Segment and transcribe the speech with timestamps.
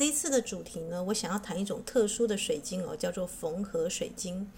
[0.00, 4.50] 这一次的主题呢，我想要谈一种特殊的水晶哦，叫做缝合水晶。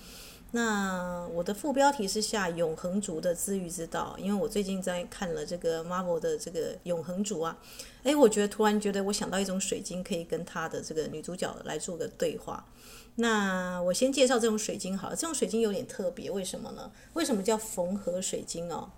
[0.52, 7.58] 那我的副标题是下永恒族的治愈之道，因为我最近在看了这个 Marvel 的这个永恒族啊，
[8.04, 12.64] 诶，我觉得突然觉得我想到一种水晶可以跟他的这个女主角来做个对话。
[13.16, 16.92] 那我先介绍这种水晶好了，这种水晶有点特别，为什么呢？
[17.14, 18.88] 为什么叫缝合水晶哦？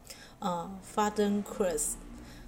[0.41, 1.93] 啊、呃，Fadenkreuz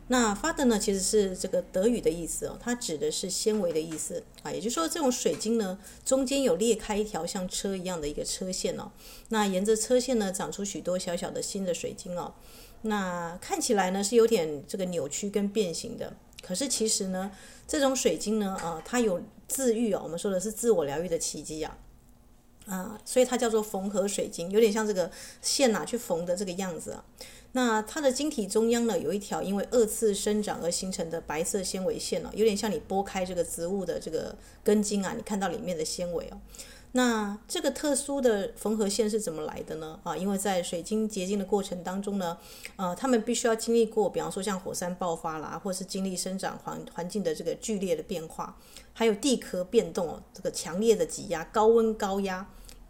[0.09, 8.93] 那 f a d e r 呢，其实是这个德语的意思哦，它指的是纤维的意思啊，也就是说，这种水晶呢，中间有裂开一条像车一样的一个车线哦，
[9.31, 12.33] 那沿着车线呢，长出许多小小的新的水晶哦，
[12.83, 17.33] 那看起来呢是有点这个扭曲跟变形的，可是其实呢，
[17.67, 21.77] 这种水晶呢，啊，它有自愈哦，我们说的是自我疗愈的奇迹呀，
[22.67, 25.11] 啊，所以它叫做缝合水晶，有点像这个
[25.43, 27.05] 线呐去缝的这个样子啊。
[27.57, 36.37] 那它的晶体中央呢，有一条因为二次生长而形成的白色纤维线哦，有点像你剥开这个植物的这个根茎啊，你看到里面的纤维哦。
[36.93, 39.99] 那这个特殊的缝合线是怎么来的呢？
[40.03, 42.37] 啊，因为在水晶结晶的过程当中呢，
[42.77, 48.55] 呃，他们必须要经历过，比方说像火山爆发啦，或是经历生长环环境的这个剧烈的变化，
[48.93, 52.47] 还有地壳变动哦，这个强烈的挤压、高温高压。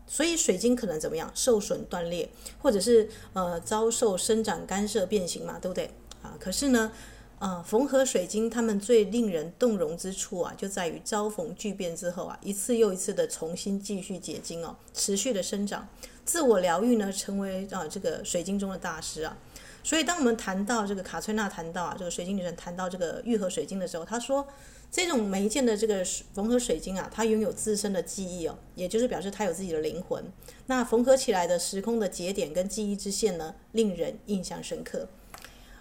[0.08, 1.30] 所以水晶可能怎么样？
[1.34, 2.28] 受损断裂，
[2.60, 5.90] 或者是呃遭受生长干涉变形嘛，对不对？
[6.22, 6.92] 啊，可是呢，
[7.38, 15.88] 呃，缝合水晶它们最令人动容之处啊，就在于遭逢巨变之后啊，一次又一次的重新继续结晶哦，持续的生长，
[16.24, 19.36] 自我疗愈呢，成为啊这个水晶中的大师啊。
[19.82, 24.46] 所以当我们谈到这个卡崔娜谈到啊，这个水晶女神谈到这个愈合水晶的时候，她说。
[24.90, 30.24] 这种每一件的这个缝合水晶啊，它拥有自身的记忆哦，也就是表示它有自己的灵魂。
[30.66, 35.08] 那缝合起来的时空的节点跟记忆之线呢，令人印象深刻。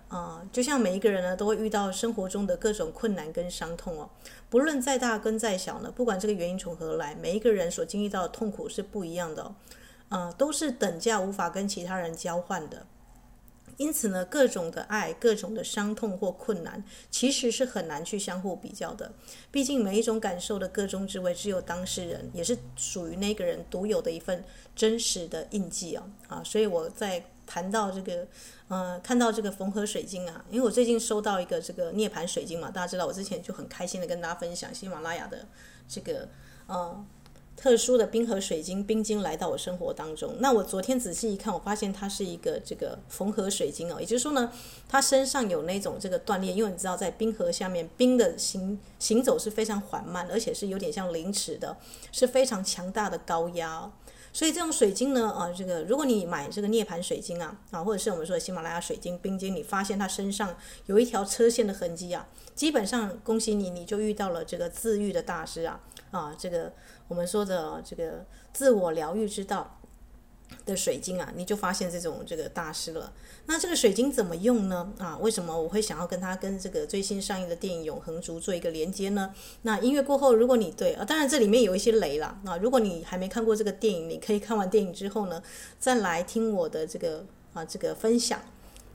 [0.08, 4.10] 啊、就像每一个人呢，都会遇到生活中的各种困难跟伤痛哦，
[4.50, 9.56] 不论再大跟再小呢，不管这个原因从何来，每一个人所经历到的痛苦是不一样的哦，
[10.10, 12.86] 呃，都是等价无法跟其他人交换的。
[13.78, 19.12] 因此呢，各种的爱、各种的伤痛或困难，其实是很难去相互比较的。
[19.52, 24.44] 毕竟每一种感受的个中滋味，只有当事人，也是属于那个人独有的一份
[24.76, 26.04] 真实的印记啊！
[26.28, 28.28] 啊，所以我在谈到这个，
[28.68, 35.46] 呃，看到这个缝合水晶啊，因为我最近收到一个这个涅槃水晶嘛，大家知道我之前就很开心的跟大家分享喜马拉雅的
[35.88, 36.30] 这个，
[36.68, 37.06] 呃。
[37.58, 40.36] 特殊的冰河水晶冰晶来到我生活当中。
[40.40, 44.52] 那我昨天仔细一看，我发现它是一个这个缝合水晶哦，也就是说呢，
[44.90, 51.78] 它身上有那种这个断裂，因为你知道在冰河下面，冰的行行走是非常缓慢，而且是有点像凌迟的，
[52.12, 53.90] 是非常强大的高压。
[54.34, 60.54] 所以这种水晶呢，啊，这个如果你买这个涅槃水晶啊，啊，或者是我们说的喜马拉雅水晶冰晶，你发现它身上
[60.88, 65.80] 有一条车线的痕迹啊，基本上恭喜你，你就遇到了这个自愈的大师啊，
[66.12, 66.74] 啊，这个。
[67.08, 69.80] 我们说的这个自我疗愈之道
[70.66, 73.12] 的水晶啊，你就发现这种这个大师了。
[73.48, 74.92] 那这个水晶怎么用呢？
[74.98, 79.34] 啊，为什么我会想要跟它跟这个最新上映的电影《永恒族》做一个连接呢？
[79.64, 82.40] 那音乐过后，如果你对啊，当然这里面有一些雷啦。
[82.44, 85.42] 那如果你还没看过这个电影，你可以看完电影之后呢，
[85.80, 88.40] 再来听我的这个啊这个分享。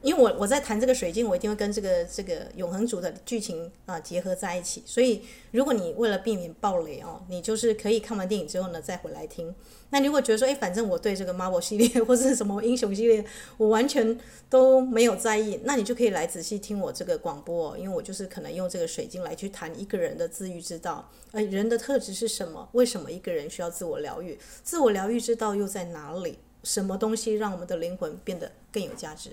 [0.03, 4.83] 因为我我在谈这个水晶，我一定会跟这个这个永恒族的剧情啊结合在一起。
[4.87, 9.55] 所以，如果你为了避免爆雷哦，你就是可以看完电影之后呢再回来听。
[9.91, 13.25] 那如果觉得说，哎，反正我对这个 Marvel 系列或者什么英雄系列，
[13.57, 14.19] 我完全
[14.49, 17.77] 都没有在意，那你就可以来仔细听我这个广播。
[17.77, 21.11] 因为我就是可能用这个水晶来去谈一个人的自愈之道。
[21.33, 22.69] 哎，人的特质是什么？
[22.73, 24.39] 为什么一个人需要自我疗愈？
[24.63, 26.39] 自我疗愈之道又在哪里？
[26.63, 29.31] 什么东西让我们的灵魂变得更有价值？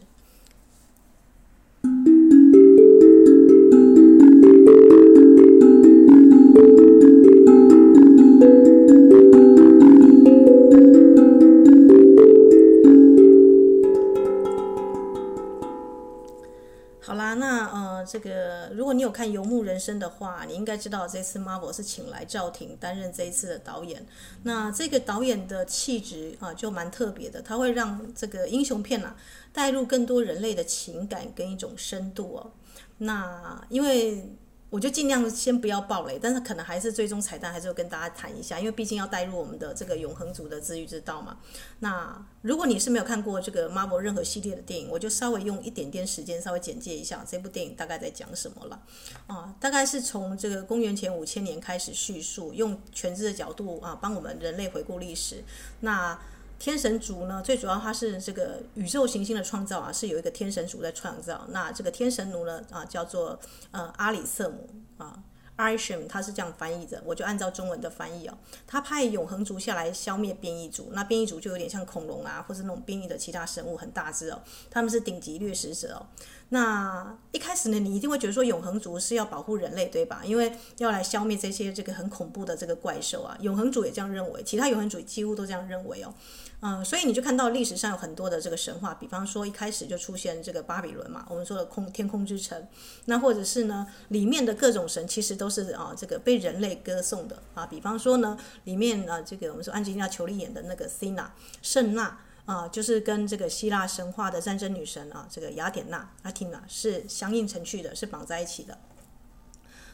[17.00, 24.06] 好啦，那呃，这个如果你有看《游牧人生》的话，你应该知道这次 Marvel 是请来赵婷担任这一次的导演。
[24.44, 29.16] 那这个导演的气质啊，就蛮特别的，他会让这个英雄片啊
[29.58, 32.52] 带入更多人类的情感跟一种深度哦。
[33.00, 34.38] 那因为。
[34.70, 41.38] 我就尽量先不要爆雷，但是可能还是最终彩蛋还是要跟大家谈一下，因为毕竟要带入我们的这个永恒族的治愈之道嘛。
[41.80, 48.84] 那如果你是没有看过这个 Marvel 任何系列的电影，我就稍微用一点点时间稍微简介一下这部电影大概在讲什么了。
[49.28, 55.46] 啊，大概是从这个公元前五千年开始叙述，用全知的角度啊帮我们人类回顾历史。
[55.80, 56.20] 那
[56.60, 61.46] 天神族呢，最主要它是这个宇宙行星的创造啊，是有一个天神族在创造。
[61.50, 63.40] 那这个天神奴呢，啊，叫做
[63.72, 65.24] 呃阿里瑟姆啊。
[65.58, 68.38] Arishem 他是这样翻译的，我就按照中文的翻译哦。
[68.68, 74.40] 他派永恒族下来消灭变异族，那变异族就有点像恐龙啊，或是那种变异的其他生物，很大只哦。
[74.70, 76.06] 他们是顶级掠食者哦。
[76.50, 80.22] 那一开始呢，你一定会觉得说永恒族是要保护人类，对吧？
[80.24, 83.38] 因为要来消灭这些这个很恐怖的这个怪兽啊。
[83.42, 86.14] 永恒族也这样认为，其他永恒族几乎都这样认为哦。
[86.60, 92.68] 嗯，所以你就看到历史上有很多的这个神话，比方说一开始就出现这个巴比伦嘛，我们说的空天空之城，
[93.06, 102.18] 那或者是呢里面的各种神其实都是啊这个被人类歌颂的啊，比方说呢里面啊这个我们说安吉丽娜·裘丽演的那个塞娜圣娜
[102.48, 108.76] 啊，就是跟这个希腊神话的战争女神啊这个雅典娜阿提娜是相映成趣的，是绑在一起的。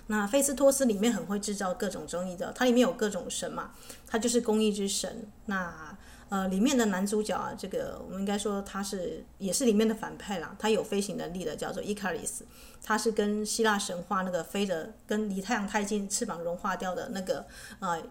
[0.08, 3.72] 那菲斯托斯里面很会制造各种争议的，它里面有各种神嘛，
[4.06, 5.28] 它就是公义之神。
[5.48, 5.98] 那
[6.30, 10.56] 呃，里面的男主角啊，这个我们应该说他是也是里面的反派啦。
[10.58, 12.44] 他有飞行能力的，叫做伊卡里斯，
[12.84, 17.46] 他是跟希腊神话那个飞的跟离太阳太近，翅膀融化掉的那个
[17.80, 18.02] 呃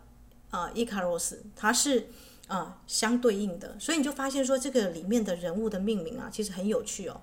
[0.51, 2.07] 呃伊卡洛斯，他是
[2.49, 3.77] 啊、相对应的。
[3.79, 7.21] 所以你就发现说，这个里面的人物的命名啊，其实很有趣哦。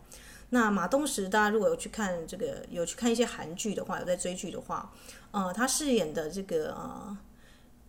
[0.50, 4.92] 那马东石，大家如果有去看这个，有去看一些韩剧的话，有在追剧的话，
[5.32, 7.18] 呃，他饰演的这个呃。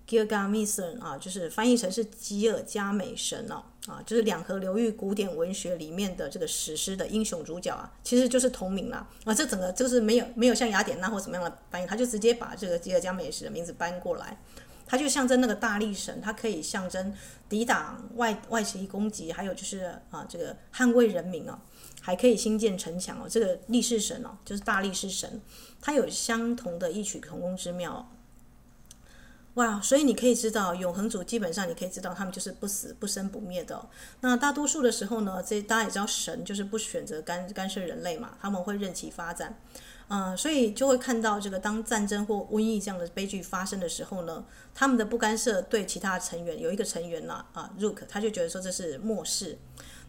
[0.09, 9.06] Gilgamesh 啊，就是翻译成是吉尔加美神哦，啊，就是两河流域古典文学里面的这个史诗的英雄主角啊，其实就是同名啦。
[9.25, 14.37] 啊，这整个就是没有没有像雅典娜或什么样的翻译，他就直接把这个吉尔加美什的名字搬过来，
[14.91, 17.15] 它就象征那个大力神，它可以象征
[17.49, 21.57] 抵挡外外敌攻击，还有就是啊这个捍卫人民哦，
[22.01, 25.41] 还可以兴建城墙哦，这个力士神哦，就是大力士神，
[25.81, 28.11] 它有相同的异曲同工之妙。
[29.55, 33.89] 哇，所以你可以知道，永恒族基本上你可以知道，他们就是不死不生不灭的。
[34.21, 39.61] 那大多数的时候呢，这大家也知道，神就是不选择干干涉人类嘛，他们会任其发展。
[40.12, 49.57] 嗯，所以就会看到这个，当战争或瘟疫这样的悲剧发生的时候呢，他们的不干涉对其他成员，有一个成员呢，啊，Rook，他就觉得说这是漠视。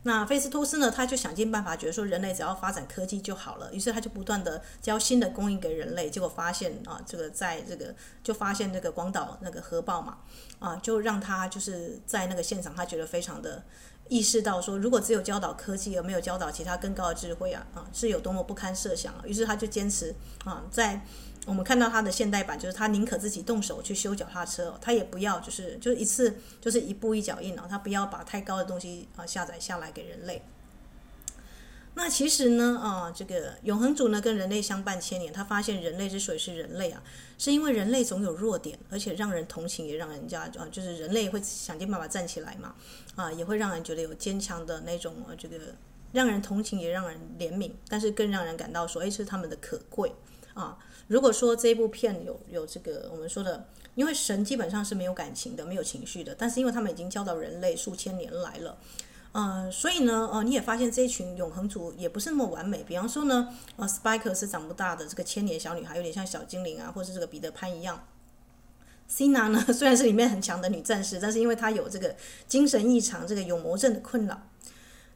[0.04, 0.90] 那菲斯托斯呢？
[0.90, 3.72] 他就想尽办法，觉得说人类只要发展科技就好了。
[3.72, 6.10] 于是他就不断的交新的供应给人类。
[6.10, 7.94] 结果发现啊，这个在这个
[8.24, 10.18] 就发现这个广岛那个核爆嘛，
[10.58, 13.64] 啊，就让他就是在那个现场，他觉得非常的
[14.12, 19.24] 意识到说，如果只有教导科技而没有教导其他更高的智慧啊，啊，是有多么不堪设想啊。
[19.26, 20.14] 于是他就坚持
[20.44, 21.02] 啊，在。
[21.48, 30.44] 我们看到他的现代版，就是他宁可自己动手去修脚踏车，他也不要就是就是一次就是一步一脚印啊，他不要把太高的东西啊下载下来给人类。
[31.96, 37.02] 那其实呢啊，这个永恒族呢跟人类相伴千年，他发现人类之所以是人类啊，
[37.42, 42.76] 是因为人类总有弱点，而且让人同情，也让人家啊就是人类会想尽办法站起来嘛
[43.16, 45.58] 啊，也会让人觉得有坚强的那种这个
[46.12, 50.14] 让人同情，也让人怜悯，但是更让人感到说，哎，是他们的可贵
[50.54, 50.78] 啊。
[51.08, 58.78] 如果说这部片有有这个我们说的，因为神基本上是没有感情的，没有情绪的，但是因为他们已经教导人类数千年来了，
[59.34, 62.84] 呃，所以呢，呃，你也发现这一群永恒族也不是那么完美。
[62.84, 63.48] 比方说呢，
[63.78, 68.04] 呃，Spike 是长不大的这个千年小女孩，有点像小精灵啊，或是这个彼得潘一样。
[69.10, 72.16] Sina 呢， 虽然是里面很强的女战士，但是因为她有这个
[72.48, 74.42] 精神异常、这个有魔症的困扰。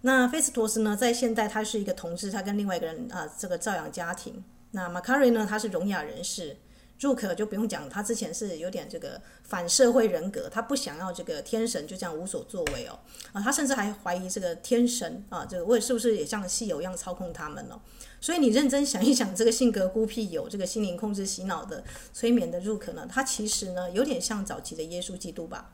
[0.01, 4.43] 那菲斯托斯呢，在现代他是一个同志，他跟另外一个人啊、这个照养家庭。
[4.71, 5.47] 那马卡瑞呢？
[5.49, 6.57] 他是聋哑人士
[6.99, 12.99] ，Rook 就不用讲，他之前是有点这个反社会人格，他不想要这个天神就这样无所作为哦，
[13.33, 17.79] 啊，他甚至还怀疑这个天神啊，这个为是不是也像戏友一样操控他们呢？
[18.19, 21.83] 所以你认真想一想，这个性格孤僻、有这个心灵控制、洗脑的
[22.13, 25.71] 催眠的 Rook 呢，他其实呢有点像早期的耶稣基督吧？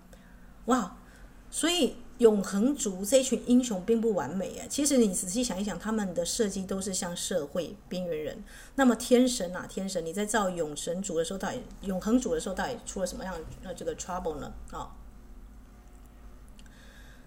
[0.66, 0.98] 哇，
[1.50, 1.96] 所以。
[2.22, 4.68] 永恒族这一群英雄并不完美啊！
[4.70, 8.44] 其实你仔细想一想，他们的设计都是像社会边缘人。
[8.76, 14.54] 那么天神啊，天神，你在造永神族的时候，到底永恒族的时候，到底出了什么样的这个 trouble 呢？
[14.70, 14.94] 啊、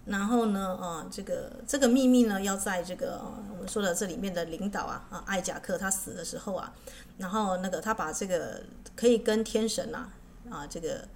[0.04, 3.20] 然后呢，啊，这个这个秘密呢，要在这个
[3.50, 6.72] 我们说的这里面的领导啊，啊，艾贾克他死的时候啊，
[7.18, 8.62] 然后那个他把这个
[8.94, 10.12] 可以跟天神啊
[10.48, 11.08] 啊这个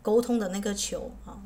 [0.00, 1.42] 沟通的那个球啊。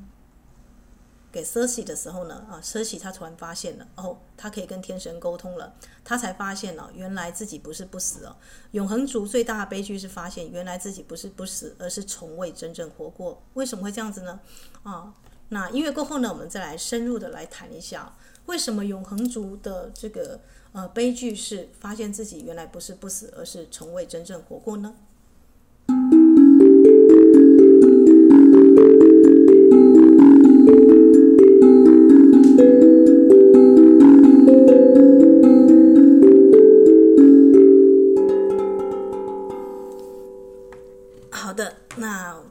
[1.33, 8.37] 给瑟西的时候呢，啊，瑟西他突然发现了，哦，他可以跟天神沟通了，他才发现哦，原来自己不是不死哦。
[8.73, 13.43] 永恒族最大的悲剧是发现，原来自己不是不死，而是从未真正活过。
[13.55, 14.41] 为什么会这样子呢？
[14.83, 15.15] 啊，
[15.51, 20.41] 那音乐过后呢，我们再来深入的来谈一下，为什么永恒族的这个
[20.73, 24.95] 呃悲剧是发现自己原来不是不死，而是从未真正活过呢？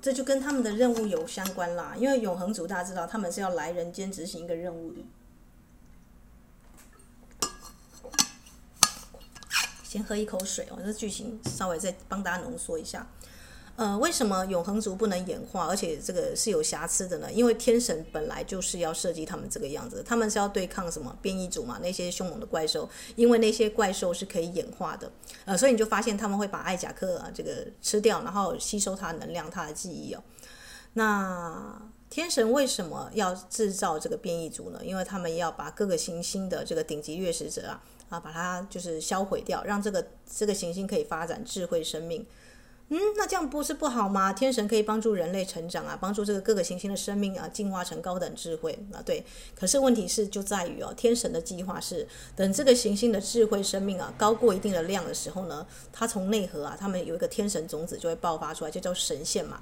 [0.01, 5.00] 这就跟他们的任务有相关啦，因为永恒族大家知道，他们是要来人间执行一个任务的。
[9.83, 13.07] 先喝一口水哦，这剧情稍微再帮大家浓缩一下。
[13.79, 17.31] 呃，为什么永恒族不能演化，而且这个是有瑕疵的呢？
[17.31, 25.09] 因为天神本来就是要设计他们这个样子，他们是要对抗什么变异族嘛，那些凶猛的怪兽，因为那些怪兽是可以演化的，
[25.45, 30.21] 呃，所以你就发现他们会把艾贾克啊这个吃掉，然后吸收它的能量、它的记忆哦。
[30.95, 34.81] 那天神为什么要制造这个变异族呢？
[34.83, 42.27] 因为他们要把各个行星的这个顶级掠食者啊啊，把它就是销毁掉，让这个这个行星可以发展智慧生命。
[42.91, 44.34] 嗯，那这样不是不好吗？
[44.34, 48.98] 天神可以帮助人类成长啊，帮助这个各个行星的生命啊进化成高等智慧啊。
[49.05, 49.24] 对，
[49.55, 59.62] 可是问题是就在于哦，天神的计划是等这个行星的智慧生命啊高过一定的量的时候呢，它从内核啊，他们有一个天神种子就会爆发出来，就叫神线嘛，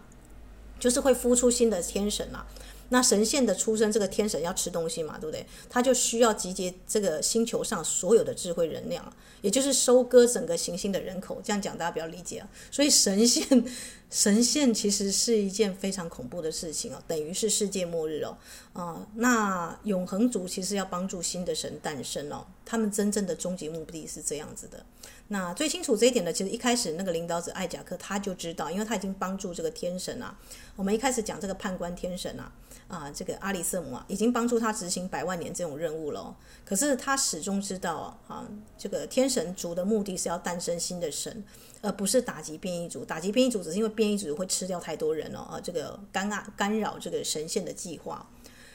[0.80, 2.46] 就是会孵出新的天神啊。
[2.90, 5.46] 那神仙的出生，这个天神要吃东西嘛，对不对？
[5.70, 11.42] 他就需要集结这个星球上所有的智慧能量，也就是收割整个行星的人口。
[11.44, 12.48] 这样讲大家比较理解啊。
[12.72, 13.66] 所以神仙，
[14.10, 18.38] 神仙其实是一件非常恐怖的事情哦，等于是世界末日哦。
[18.74, 24.86] 啊，那永恒族其实要帮助新的神诞生哦，他们真正的终极目的是这样子的。
[25.30, 30.38] 那最清楚这一点的，其实一开始那个领导者艾贾克他就知道，因为他已经帮助这个天神啊。
[30.78, 32.52] 我们一开始讲这个判官天神啊。
[32.88, 36.34] 啊，这个阿里瑟姆啊，已经帮助他执行百万年这种任务了。
[36.64, 38.48] 可是他始终知道啊，
[38.78, 41.44] 这个天神族的目的是要诞生新的神，
[41.82, 43.06] 而不是打击变异组。
[43.06, 48.28] 打击变异组只是因为变异组会吃掉太多人了啊，这个干扰干扰这个神仙的计划。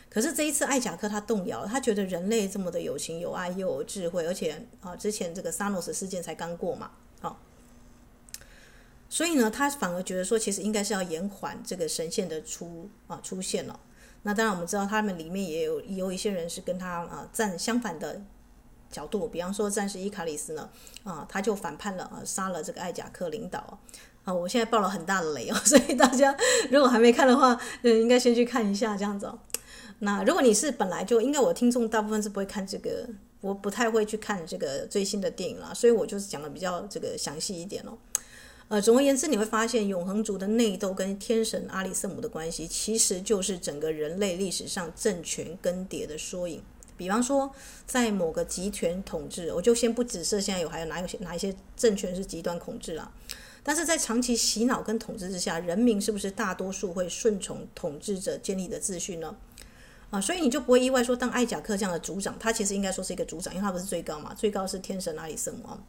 [0.08, 6.90] 可是这一次艾贾克他动摇，他觉得人类这么的有情有爱又有智慧，而且啊，之前这个萨诺斯事件才刚过嘛，
[7.22, 7.34] 啊，
[9.08, 13.80] 所以呢，他反而觉得说，其实应该是要延缓这个神仙的出啊出现了。
[14.24, 18.22] 那当然，我们知道他们里面也有有一些人是跟他啊站相反的
[18.92, 20.68] 角度，比方说战士伊卡里斯呢
[21.02, 23.78] 啊，他就反叛了啊，杀了这个艾贾克领导
[24.24, 24.32] 啊。
[24.32, 26.36] 我现在爆了很大的雷哦， 所以大家
[26.70, 29.36] 如果还没看的话，嗯，应该先去看一下这样子哦。
[29.98, 33.08] 那如果你是本来就应该我听众大部分是不会看这个，
[33.40, 37.96] 我不太会去看这个最新的电影啦，所以我就是讲的比较这个详细一点哦。
[38.68, 46.62] 呃，总而言之，你会发现永恒族的内斗跟天神阿里瑟姆的关系，其实就是整个人类历史上政权更迭的缩影。
[46.96, 47.52] 比方说，
[47.86, 53.12] 在某个集权统治，我就先不指涉现在有还有哪有哪一些政权是极端统治了。
[53.64, 59.36] 但是在长期洗脑跟统治之下，人民是不是大多数会顺从统治者建立的秩序呢？
[60.10, 65.82] 啊，所以你就不会意外说，当艾贾克这样的族长，他其实应该说是一个族长，因为他不是最高嘛，最高是天神阿里圣王。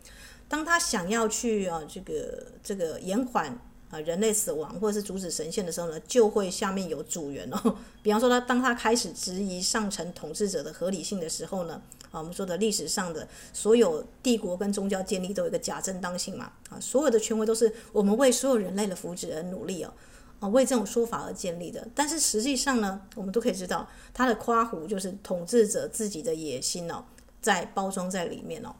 [0.48, 3.60] 当他想要去啊，这个这个延缓
[3.93, 7.77] 啊人类死亡，或者是阻止神仙的时候呢，就会下面有组员哦。
[8.01, 19.93] 比方说，他当他开始质疑上层统治者的合理性的时候呢，啊，我们说的历史上的所有帝国跟宗教建立都有一个假正当性嘛，啊，所有的权威都是我们为所有人类的福祉而努力哦，
[20.39, 21.88] 啊，为这种说法而建立的。
[21.93, 27.05] 但是实际上呢，我们都可以知道，他的夸胡就是统治者自己的野心哦，
[27.41, 28.73] 在包装在里面哦。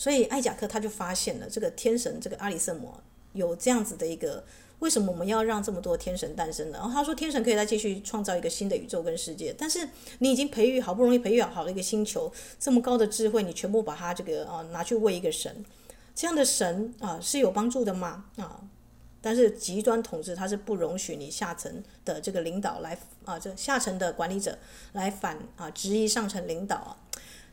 [0.00, 2.94] 所以艾贾克他就发现了这个天神这个阿里瑟姆
[3.32, 4.44] 有这样子的一个，
[4.78, 6.78] 为什么我们要让这么多天神诞生呢？
[6.78, 15.64] 然后他说天神可以再继续创造一个新的宇宙跟世界，但是你已经培育好不容易培育好了一个星球，这么高的智慧，你全部把它这个啊拿去喂一个神，
[16.14, 18.24] 这样的神啊是有帮助的吗？
[18.36, 18.60] 啊，
[19.20, 24.56] 但是极端统治它是不容许你下层的这个领导来啊这下层的管理者
[24.92, 26.96] 来反啊质疑上层领导啊。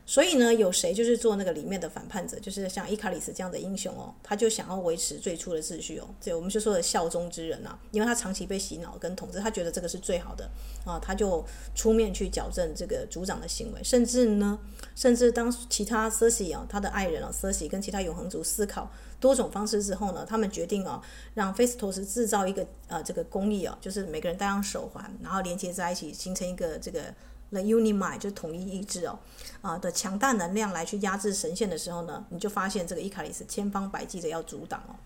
[0.08, 10.48] 所以呢，有谁就是做那个里面的反叛者，就是像伊卡里斯这样的英雄哦，他就想要维持最初的秩序哦，这我们就说的效忠之人啊，因为他长期被洗脑跟统治，他觉得这个是最好的
[10.84, 11.44] 啊，他就
[11.74, 14.56] 出面去矫正这个族长的行为，甚至呢，
[14.94, 21.02] 甚至当其他瑟西啊，他的爱人啊，瑟西跟其他永恒族思考多种方式之后呢，他们决定啊，
[21.34, 27.12] 让菲斯托斯制造一个呃这个工艺啊，就是每个人戴上手环，然后连接在一起，形成一个这个。
[27.50, 29.18] The Unimind 就统一意志哦，
[29.62, 34.96] 啊的强大能量来去压制神仙的时候呢，你就发现这个伊卡里斯千方百计的要阻挡哦。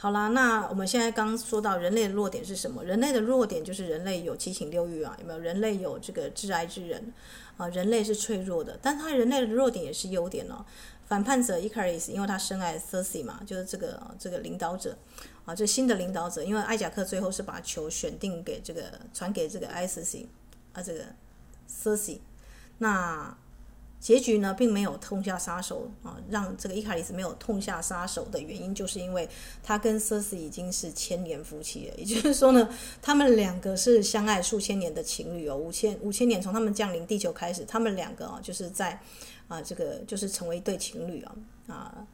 [0.00, 2.84] 好啦，那我们现在刚说到人类的弱点是什么？
[2.84, 5.38] 人类的弱点就是人类有七情六欲啊，有没有？
[5.40, 7.12] 人类有这个至爱之人
[7.56, 10.64] 啊，人类是脆弱的，但他人类的弱点也是优点哦。
[11.08, 14.96] 反叛者伊卡里斯，因为他深爱 Cersei 嘛，就是这个这个领导者
[15.44, 20.28] 啊，这新的领导者，因为艾贾克最后是把球选定给这个传给这个艾斯西。
[20.78, 21.00] 啊，这个
[21.66, 22.20] 瑟西，
[22.78, 23.36] 那
[24.00, 29.28] 结局呢，并没有痛下杀手啊，让这个伊卡里斯没有痛下杀手的原因，就是因为
[29.60, 31.94] 他跟瑟西已经是千年夫妻了。
[31.96, 32.68] 也就是说呢，
[33.02, 39.00] 他们两个是相爱数千年的情侣哦，五千五千年从他们降临地球开始，他们两个啊，就是在
[39.48, 41.34] 啊，这个就是成为一对情侣啊
[41.66, 42.06] 啊，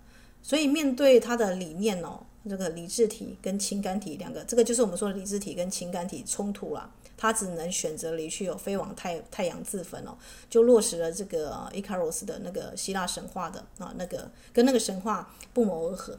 [0.43, 6.91] 所以面对他的理念哦，这个理智体跟情感体两个，这个就是我们说的理智体跟情感体冲突了。
[7.17, 10.17] 他只能选择离去哦，飞往太太阳自焚哦，
[10.49, 16.19] 就落实了这个伊卡洛斯的那个希腊神话的啊，那个跟那个神话不谋而合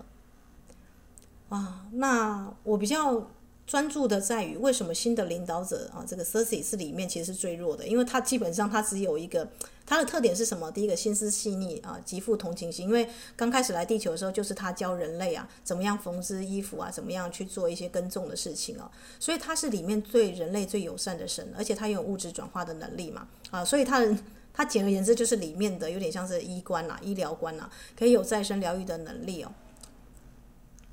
[1.49, 1.85] 啊。
[1.91, 3.27] 那我比较。
[3.67, 9.47] 专注的在于为什么新的领导者啊，这个 Cersei 是里面其实是最弱的，因为他基本上他只有一个，
[9.87, 10.71] 他的特点是什么？
[10.71, 12.87] 第一个心思细腻啊，极富同情心。
[12.87, 24.15] 因为刚开始来地球的时候，就是他教人类啊怎么样缝织衣服啊，怎么样去做一些耕种的事情啊，所以他是里面对人类最友善的神，而且他有物质转化的能力嘛啊，所以他的
[24.53, 27.67] 他简而言之就是里面的有点像是医官呐、医疗官呐，
[27.97, 29.51] 可以有再生疗愈的能力哦。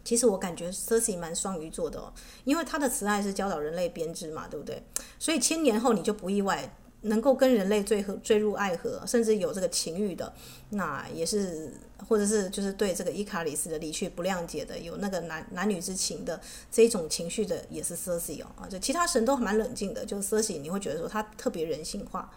[0.05, 2.13] 其实我感觉 c e r s i 蛮双鱼座的哦，
[2.45, 4.83] 因为他的慈爱是教导人类编织嘛，对不对？
[5.19, 10.33] 所以千年后你就不意外能够跟人类坠、坠入爱河，甚至有这个情欲的，
[10.71, 11.73] 那也是，
[12.09, 16.41] 或者是就是对这个伊卡里斯的离去不谅解的，有那个男男女之情的
[16.71, 22.31] 这种情绪的，也是 c e r s i 哦啊，就其他神都蛮冷静的，就是 Cersei 你会觉得说他特别人性化，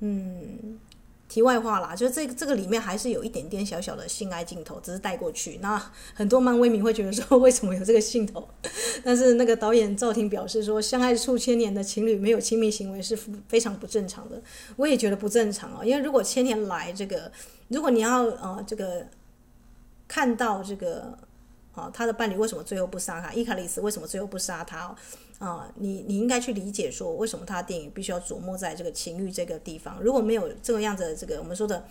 [0.00, 0.78] 嗯。
[1.30, 5.58] 题外话啦，就是这个这个里面还是有一点点小小的性爱镜头，只是带过去。
[5.62, 5.80] 那
[6.12, 8.48] 很多漫威迷会觉得说， 为什么有这个镜头？
[9.04, 14.42] 但是那个导演赵婷表示说，相爱数千年的情侣没有亲密行为是非常不正常的。
[14.74, 17.30] 我也觉得不正常啊，因为如果千年来这个，
[17.68, 19.06] 如果你要呃这个
[20.08, 21.16] 看到这个
[21.74, 24.94] 啊他的伴侣为什么最后不杀他，伊卡里斯为什么最后不杀他？
[25.38, 29.98] 啊、你你应该去理解说，为什么他的电影必须要琢磨在这个情欲这个地方？
[30.02, 31.82] 如果没有这个样子的这个我们说的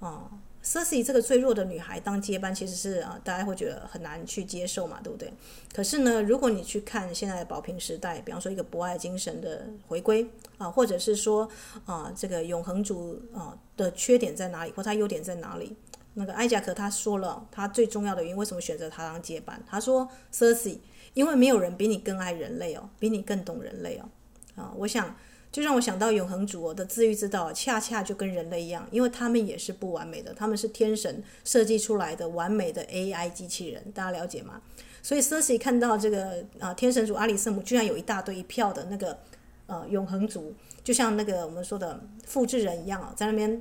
[0.00, 5.32] 啊 s e r s e 这个最弱的女孩当接班，其实是啊，大家会觉得很难去接受嘛，对不对？
[5.72, 10.28] 可是呢，如果你去看现在的宝瓶时代，比方说一个博爱精神的回归
[10.58, 11.48] 啊，或者是说
[11.86, 15.74] 啊，这个永恒族啊的缺点在哪里，或他优点在哪里？
[16.14, 19.62] 那个艾贾克他说了，他最重要的原因为什么选择他当接班？
[19.66, 20.78] 他说 Cersei。
[21.12, 24.08] 因为没有人比你更爱人类哦，比你更懂人类哦，
[24.54, 25.16] 啊，我想
[25.50, 34.62] 就让我想到永恒族的治愈之道，恰恰就跟人类一样，因为他们也是不完美的，他们是天神设计出来的完美的 AI 机器人，大家了解吗？
[35.02, 39.18] 所以 Cersei 看到这个啊，天神族阿里圣母居然有一大堆一票的那个
[39.66, 43.60] 呃永恒族，就像那个我们说的复制人一样啊，在那边。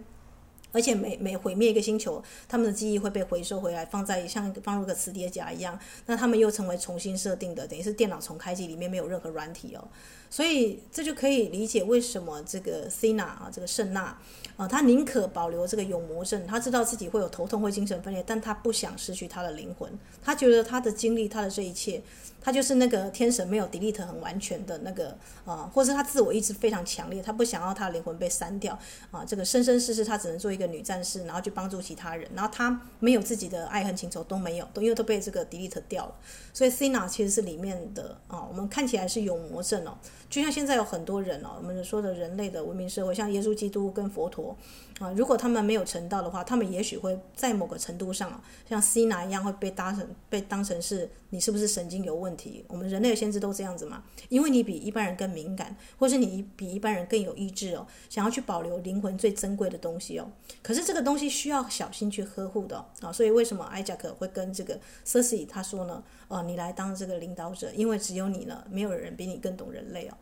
[0.71, 5.77] 而且每每毁灭一个星球，他们的记忆会被回收回来，放在像放入个磁碟夹一样。
[6.05, 9.87] 那他们又成为重新设定的，等于是电脑重开机，里面没有任何软体哦。
[10.29, 14.15] 所以这就可以理解为什么这个 Cina 啊，这个圣娜
[14.59, 19.89] 啊，他宁可保留这个有魔症，他知道自己会有头痛、会精神分裂，但他不想失去他的灵魂。
[20.21, 22.01] 他觉得他的经历，他的这一切。
[22.41, 28.79] 他就是那个天神没有 delete 很完全的那个啊、或是他自我意志非常强烈，他不想要他的灵魂被删掉
[29.11, 29.25] 啊。
[29.25, 36.15] 这个生生世世他只能做一个女战士，然后去帮助其他人，然后他没有自己的爱恨情仇都没有，都因为都被这个 delete 掉了。
[36.53, 39.97] 所以 Cina 其实是里面的啊，我们看起来是有魔症哦，
[40.29, 44.55] 就像现在有很多人哦，我们说的人类的文明社会，像耶稣基督跟佛陀。
[44.99, 52.65] 啊，如果他们没有成道的话，他们也许会在某个程度上，像西娜一样会被当成被当成是你是不是神经有问题？
[52.67, 60.29] 我们人类的先知都这样子嘛，因为你比一般人更敏感，或是你比一般人更有意志哦，想要去保留灵魂最珍贵的东西哦。
[60.61, 66.03] 可是这个东西需要小心去呵护的啊，所以为什么艾贾克会跟这个瑟西他说呢？
[66.27, 70.13] 哦，你来当这个领导者，因为只有你了，没有人比你更懂人类哦。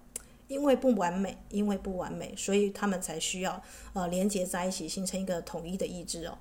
[0.48, 3.62] 因为不完美，因为不完美，所以他们才需要
[3.94, 6.38] 呃连接在一起，形成一个统一的意志哦。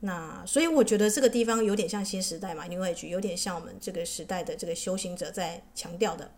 [0.00, 6.30] 那所以我觉得这个地方有点像新时代嘛，New Age，有点像我们这个时代的这个修行者在强调的。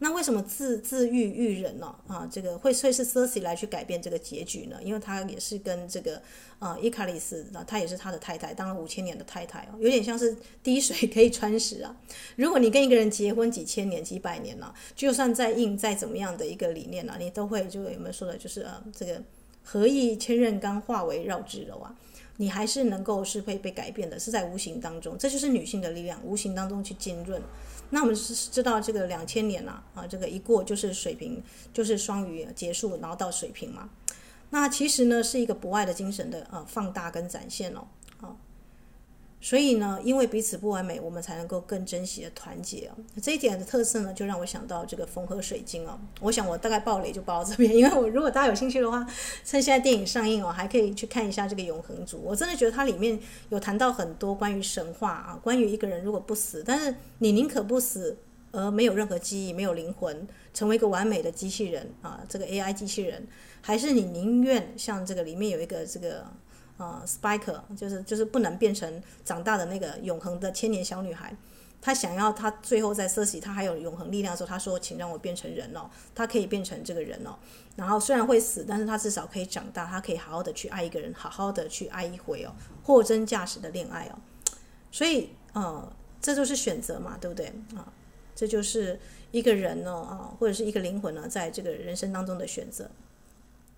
[0.00, 1.94] 那为什么自自愈育人呢？
[2.08, 4.76] 啊，这个会会是 c e r s e 来去改变这个结局呢？
[4.82, 6.20] 因为他也是跟这个
[6.58, 11.94] 啊伊卡里斯啊，他也是他的太太，当了五千年的太太哦，有点像是滴水可以穿石啊。
[12.36, 19.22] 如果你跟一个人结婚几千年、几百年了，就算再硬、再怎么样的一个理念呢，你都会就有没有说的，就是啊，这个
[19.62, 21.94] 合意千仞钢化为绕指柔啊，
[22.38, 27.40] 你还是能够是会被改变的，是在无形当中，这就是女性的力量，无形当中去浸润。
[27.90, 31.42] 那我们是知道这个两千年了啊，这个一过就是水瓶，
[31.72, 33.90] 就是双鱼结束，然后到水瓶嘛。
[34.50, 37.86] 那其实呢是一个博爱的精神的呃放大跟展现哦，
[39.44, 42.96] 所以呢，因为彼此不完美，我们才能够更珍惜的团结哦。
[43.22, 46.00] 这一点的特色呢，就让我想到这个缝合水晶哦。
[46.22, 49.06] 我想我大概爆雷就爆到这边， 因为我如果大家有兴趣的话，
[49.44, 52.22] 趁现在电影上映哦，还可以去看一下这个永恒族。
[52.24, 58.16] 我真的觉得它里面有谈到很多关于神话啊，关于一个人如果不死，但是你宁可不死，
[58.50, 63.26] 而没有任何记忆，没有灵魂，成为一个完美的机器人啊，这个 AI 机器人，
[63.60, 66.24] 还是你宁愿像这个里面有一个这个。
[66.76, 71.32] 啊、，Spike 就是就是不能变成长大的那个永恒的千年小女孩，
[71.80, 77.36] 她想要她最后在失去她还有永恒力量的时候，她说：“请让我变成人哦，她可以变成这个人哦。
[77.76, 84.18] 然后虽然会死，但是她至少可以长大，她可以好好的去爱一个人，好好的去爱一回哦，货真价实的恋爱哦。
[84.90, 87.86] 所以呃，这就是选择嘛，对不对啊？
[88.34, 88.98] 这就是
[89.30, 92.90] 一个人呢啊，或者是一个灵魂呢，在这个人生当中的选择。”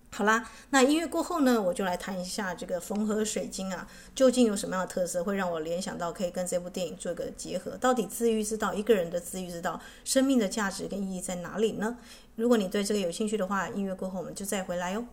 [0.09, 7.77] 好啦，那音乐过后呢，我就来谈一下这个缝合水晶啊，究竟有什么样的特色，会让我联想到可以跟这部电影做一个结合？
[7.77, 11.97] 到底自愈之道，一个人的自愈之道，生命的价值跟意义在哪里呢？
[12.35, 15.05] 如果你对这个有兴趣的话，音乐过后我们就再回来哟。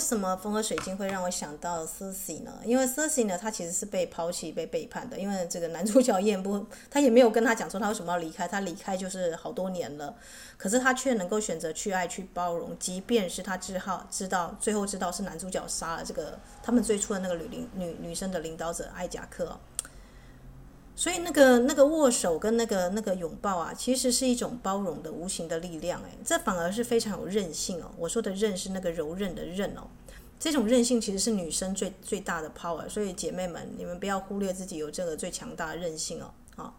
[0.00, 2.58] 为什么风和水晶会让我想到瑟西呢？
[2.64, 5.18] 因为瑟西呢，她其实是被抛弃、被背叛的。
[5.18, 10.14] 因为这个男主角彦不，他也没有跟他讲说他为什么要离开，他离开就是好多年了。
[10.56, 19.60] 可是他却能够选择去爱、去包容，即便是他知道知道最后知道是男主角杀了这个他们最初的那个女领女女生的领导者艾贾克。
[20.96, 27.90] 所以那个那个握手跟那个那个拥抱啊，其实是一种包容的无形的力量，哎，这反而是非常有韧性哦。
[27.96, 29.88] 我说的韧是那个柔韧的韧哦，
[30.38, 32.86] 这种韧性其实是女生最最大的 power。
[32.86, 36.34] 所以姐妹们，你们不要忽略自己有这个最强大的韧性哦。
[36.56, 36.78] 好，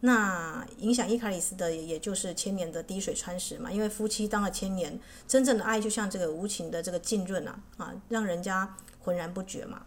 [0.00, 9.86] 那影响伊卡里斯的也就是千年的滴水穿石嘛，因为夫妻当了千年，真正的爱就像这个无情的这个浸润啊啊，让人家浑然不觉嘛。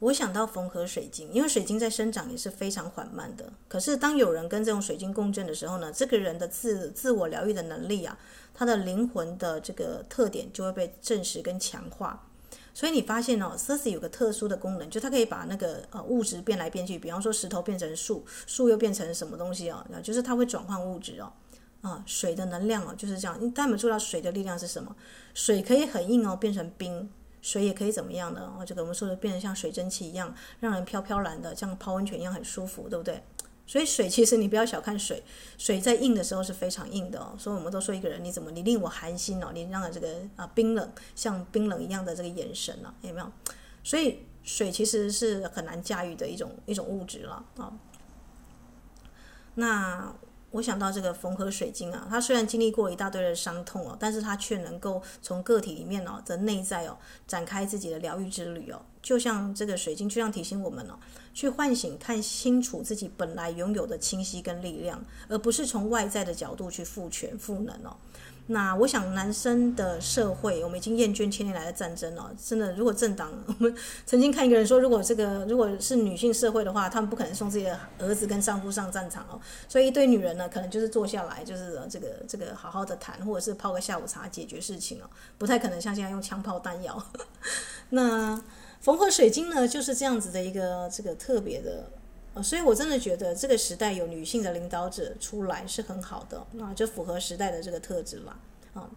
[0.00, 3.50] 我想到缝合水晶，因为水晶在生长也是非常缓慢的。
[3.66, 8.18] 可是当有人跟这种水晶共振的时候呢，这个人的自自我疗愈的能力啊，
[8.52, 12.28] 他的灵魂的这个特点就会被证实跟强化。
[12.74, 21.32] 所以你发现哦，Cersei 有个特殊的功能，就它可以把那个呃物质变来变去，比方说石头变成树，树又变成什么东西哦，就是它会转换物质哦。
[21.80, 23.38] 啊，水的能量哦就是这样。
[23.40, 24.94] 你大家没注意到水的力量是什么？
[25.32, 27.10] 水可以很硬哦，变成冰。
[27.46, 28.40] 水也可以怎么样的？
[28.40, 33.22] 哦，这个我们说的变成像水蒸气一样，让人飘飘然的，像泡温泉一样很舒服，对不对？
[33.68, 35.22] 所以水其实你不要小看水，
[35.56, 37.36] 水在硬的时候是非常硬的哦。
[37.38, 43.32] 所以我们都说一个人你怎么你令我寒心哦，你让了这个啊冰冷，像冰冷一样的这个眼神了，有没有？
[43.84, 47.72] 所以水其实是很难驾驭的一种一种物质了啊。
[49.54, 50.12] 那。
[50.56, 60.98] 我想到这个缝合水晶啊，它虽然经历过一大堆的伤痛哦，但是它却能够从个体里面哦的内在哦展开自己的疗愈之旅哦，就像这个水晶，就像提醒我们哦，
[61.34, 67.94] 去唤醒、看清楚自己本来拥有的清晰跟力量，而不是从外在的角度去赋权、赋能哦。
[68.48, 72.30] 那我想，男生的社会，我们已经厌倦千年来的战争了。
[72.40, 79.40] 真的，如果政党，我们曾经看一个人说，如果这个如果是女性社会的话，他们不可能送自己的儿子跟丈夫上战场哦。
[79.68, 87.04] 所以一堆女人呢，可能就是坐下来，就是这个这个好好的谈，或者是泡个下午茶解决事情哦，不太可能像现在用枪炮弹药。
[87.90, 88.40] 那
[88.80, 91.84] 缝合水晶呢，就是这样子的一个这个特别的。
[92.42, 98.36] 所以，我真的觉得这个时代有女性的领导者出来是很好的，那就符合时代的这个特质嘛。
[98.74, 98.90] 啊，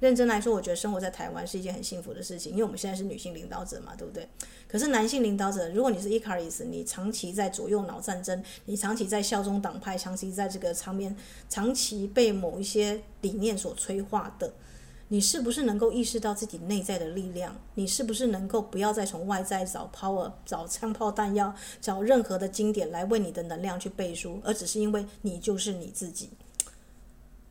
[0.00, 4.28] 认真来说，我觉得生活在台湾是一件很幸福的事情，因为我们现在是女性领导者嘛，对不对？
[4.66, 11.14] 可是男性领导者，如果你是伊卡里斯，你长期在左右脑战争，你长期在效忠党派，长期在这个场面，
[11.48, 14.52] 长期被某一些理念所催化的。
[15.08, 17.56] 你是不是能够意识到自己内在的力量？
[17.74, 26.30] 你是不是能够不要再从外在找 power、找枪炮弹药、找任何的经典来为你的能量去背书，而只是因为你就是你自己？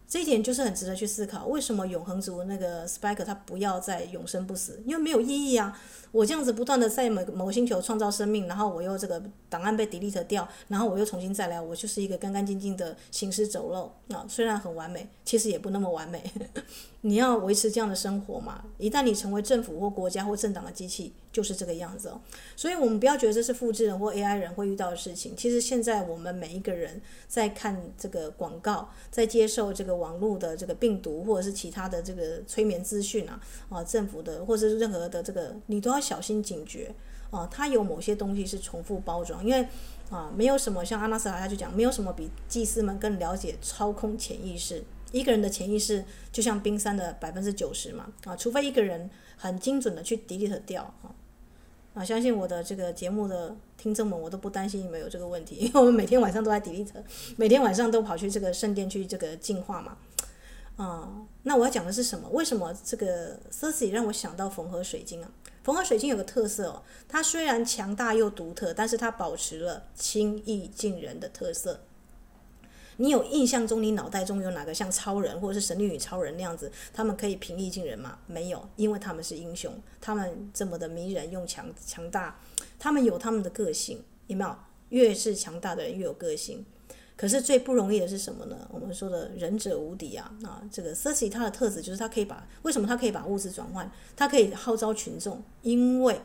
[0.07, 4.81] 这一点就是很值得去思考，为什么永恒族那个 Spike 他不要再永生不死？
[4.85, 5.77] 因为没有意义啊！
[6.17, 14.25] 我这样子不断的在某某星球创造生命，然后我又这个档案被 delete 掉，然后我又重新再来，我就是一个干干净净的行尸走肉啊！
[14.27, 16.23] 虽然很完美，其实也不那么完美。
[17.01, 18.65] 你要维持这样的生活嘛？
[18.79, 22.19] 一旦你成为政府或国家或政党的机器，就是这个样子哦。
[22.55, 25.33] 所以，我们不要觉得这是复制人或 AI 人会遇到的事情。
[25.37, 36.93] 其实，现在我们每一个人在看这个广告，在接受这个网络的这个病毒或者是其他的这个催眠资讯啊，啊，政府的或者是任何的这个，你都要小心警觉
[37.31, 37.47] 啊。
[37.51, 39.67] 它有某些东西是重复包装，因为
[40.09, 44.83] 啊，没有什么像阿纳斯塔他就讲，没有什么比祭司们更了解操控潜意识。
[45.11, 51.07] 一个人的潜意识就像冰山的百分之九十嘛，啊，除非一个人很精准的去 delete 掉啊，
[51.93, 56.91] 啊，相信我的这个节目的听众们，我都不担心你们有这个问题， 因为我们每天晚上都在 delete，
[57.37, 59.97] 每天晚上都跑去这个圣殿去这个净化嘛，
[60.75, 61.09] 啊，
[61.43, 62.27] 那我要讲的是什么？
[62.29, 65.31] 为什么这个 Cersei 让我想到缝合水晶啊？
[65.67, 71.81] 缝合水晶有个特色哦，它虽然强大又独特，但是它保持了轻易近人的特色。
[72.95, 78.17] 你有印象中，你脑袋中有哪个像超人或者是神力女超人那样子，他们可以平易近人吗？
[78.27, 82.39] 没有，因为他们是英雄，他们这么的迷人又强强大，
[82.79, 84.55] 他们有他们的个性，有没有？
[84.87, 86.65] 越是强大的人越有个性。
[87.17, 88.55] 可是最不容易的是什么呢？
[88.71, 90.61] 我们说的忍者无敌啊啊！
[90.71, 93.91] 这个 Cersei 他的特质就是他可以把，为什么他可以把物质转换？
[94.15, 96.21] 他可以号召群众，因为。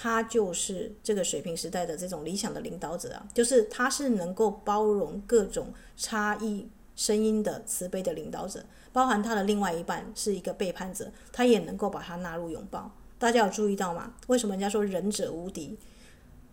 [0.00, 12.88] 他就是这个水平时代的这种理想的领导者啊，就是他是能够包容各种差异声音的慈悲的领导者，包含他的另外一半是一个背叛者，他也能够把他纳入拥抱。
[13.18, 14.14] 大家有注意到吗？
[14.28, 15.76] 为什么人家说忍者无敌？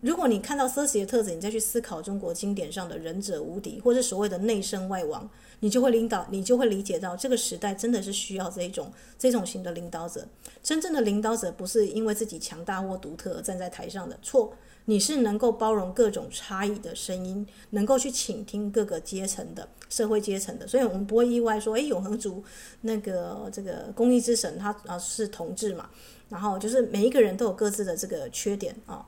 [0.06, 10.24] 如果你看到奢侈的特质，你再去思考中国经典上的仁者无敌，或者所谓的内圣外王，你就会领导，你就会理解到这个时代真的是需要这一种这种型的领导者。
[10.62, 14.52] 真正的领导者不是因为自己强大或独特而站在台上的，错，
[14.84, 20.68] 你是能够包容各种差异的声音，能够去倾听各个阶层的社会阶层的。
[20.68, 22.44] 所以我们不会意外说，诶，永恒族
[22.82, 25.90] 那个这个公益之神他啊是同志嘛，
[26.28, 29.04] 然后就是每一个人都有各自的这个缺点啊。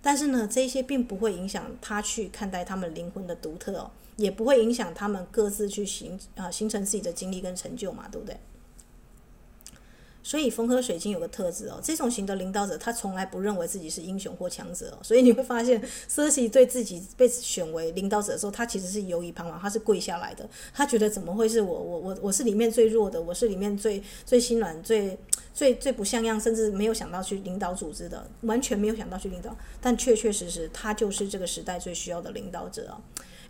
[0.00, 8.36] 但是呢，这些并不会影响他去看待他们灵魂的独特哦，也不会影响他们各自去形啊形成自己的经历跟成就嘛，对不对？
[10.28, 21.80] 所以缝合水晶有个特质哦，这种型的领导者他从来不认为自己是英雄或强者哦，所以你会发现，Cersei 对自己被选为领导者的时候，他其实是犹豫彷徨，他是跪下来的，他觉得怎么会是我？
[21.80, 25.18] 我我我是里面最弱的，我是里面最最心软最。
[25.54, 33.00] 最最不像样，甚至没有想到去领导组织的，完全没有想到去领导，但确确实实他就是这个时代最需要的领导者啊，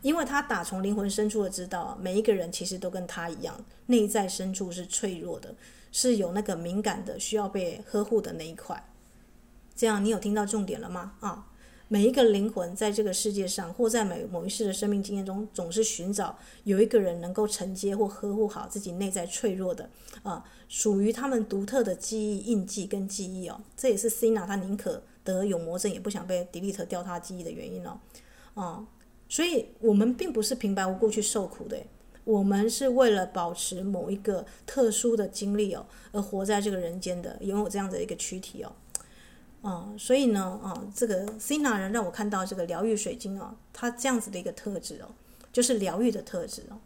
[0.00, 5.54] 因为他打从灵魂深处的知道，每一个人其实都跟他一样，内在深处是脆弱的，
[5.92, 8.82] 是有那个敏感的，需要被呵护的那一块。
[9.74, 11.14] 这样你有听到重点了吗？
[11.20, 11.46] 啊？
[11.90, 19.88] 每一个灵魂在这个世界上，或在每某一世的生命经验中，总是寻找有一个人能够承接或呵护好自己内在脆弱的
[20.22, 23.58] 啊，属于他们独特的记忆印记跟记忆哦。
[23.74, 27.98] 这也是 Cina 他宁可得有魔症，也不想被 delete 掉他记忆的原因哦。
[28.52, 28.86] 啊，
[29.26, 31.78] 所以我们并不是平白无故去受苦的，
[32.28, 38.70] 我们是为了保持某一个特殊的经历哦，而活在这个人间的，拥有这样的一个躯体哦。
[39.62, 45.08] 啊、嗯，所以呢，啊、嗯，这个 Cena 人让我看到这个疗愈水晶哦，它这样子的一个特质哦，
[45.50, 46.76] 就是疗愈的特质哦。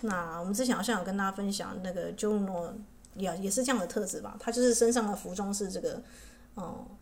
[0.00, 2.72] 那我们之前好像有跟大家分享那个 Juno
[3.14, 4.38] 也也是这样的特质吧？
[4.40, 6.02] 他就是身上的服装是这个，
[6.54, 6.96] 哦、嗯，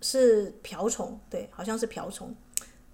[0.00, 2.34] 是瓢虫，对，好像是瓢虫，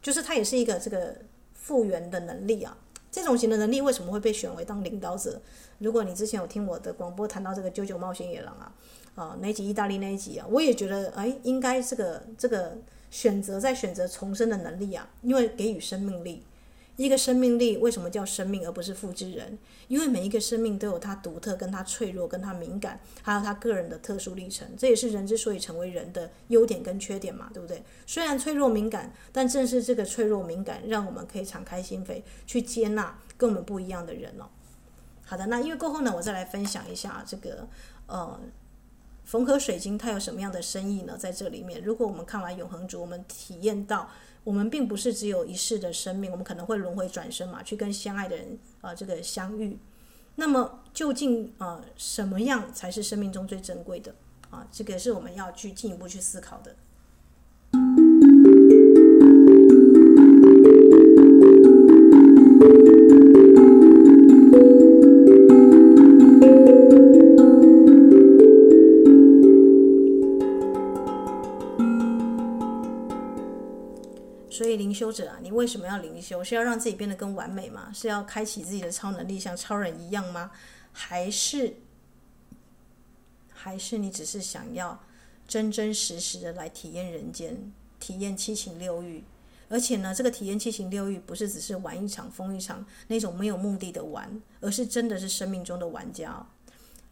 [0.02, 1.16] 就是他也是一个这个
[1.54, 2.76] 复原的能力啊。
[3.16, 5.40] 这种型的能力为什么会被选为当领导者？
[5.78, 8.70] 如果你之前有听我的广播谈到这个《九九冒险野狼》啊。
[9.14, 12.76] 啊，那集意大利那一集啊，我也觉得，哎，应该这个这个
[13.10, 16.42] 选择在选择重生的能力啊，因为给予生命力，
[17.04, 19.58] 一个生命力为什么叫生命而不是复制人？
[19.88, 27.82] 因为每一个生命都有它独特、跟它脆弱、跟它敏感，还有它个人的特殊历程，这也是人之所以成为人的优点跟缺点嘛，对不对？
[28.06, 34.46] 虽然脆弱敏感，但正是这个脆弱敏感，让我们可以敞开心扉去接纳跟我们不一样的人哦。
[35.24, 37.68] 好的，那因为过后呢，我再来分享一下这个
[38.06, 38.40] 呃。
[39.26, 41.18] 缝合水晶它有什么样的深意呢？
[41.18, 44.08] 在这里面，如果我们看完永恒族，我们体验到
[44.46, 49.76] 我们并不是只有一世的生命，我们可能会轮回转生嘛，去跟相爱的人啊、呃、这个相遇。
[50.36, 54.14] 那么究竟啊、呃、什么样才是生命中最珍贵的
[54.50, 54.64] 啊？
[54.70, 56.76] 这个是我们要去进一步去思考的。
[74.96, 76.42] 修者啊，你为什么要灵修？
[76.42, 77.92] 是要让自己变得更完美吗？
[77.94, 80.50] 是要开启自己的超能力，像超人一样吗？
[80.92, 81.76] 还是
[83.52, 84.98] 还是你只是想要
[85.46, 89.22] 真真实实的来体验人间，体验七情六欲？
[89.68, 96.46] 而且呢，这个体验七情六欲不是只是玩一场疯一场那种没有目的的玩，而是真的是生命中的玩家。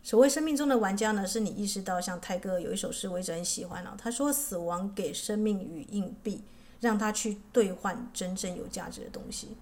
[0.05, 6.43] 所谓生命中的玩家呢，是你意识到，像泰戈尔有一首诗我一直很喜欢啊，他说：“死亡给生命与硬币，
[6.81, 9.57] 让他去兑换真正有价值的东西。”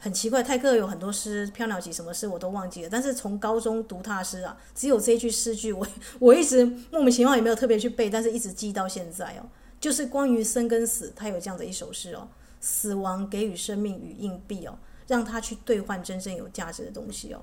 [0.00, 5.84] 很奇怪，泰戈尔有很多诗，《飘鸟集》什么诗我都忘记了，但是从高中读他的诗啊，只有这一句诗句我
[6.20, 9.48] 我一直莫名其妙也没有特别去背，但是一直记到现在哦。
[9.80, 12.28] 就是关于生跟死，他有这样的一首诗哦：
[12.60, 17.42] 死亡给予生命与硬币哦，让他去兑换真正有价值的东西哦。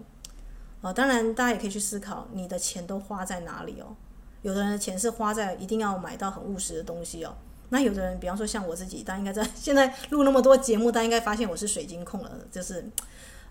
[0.81, 3.95] 啊，当然大家也可以去思考，你的钱都花在哪里哦？
[4.43, 7.35] 有的人的钱是花在一定要买到很务实的东西哦。
[7.69, 12.85] 那有的人，比方说像我自己，大家应该在 现在录那么多节目，大家应该发现我是水晶控了，就是。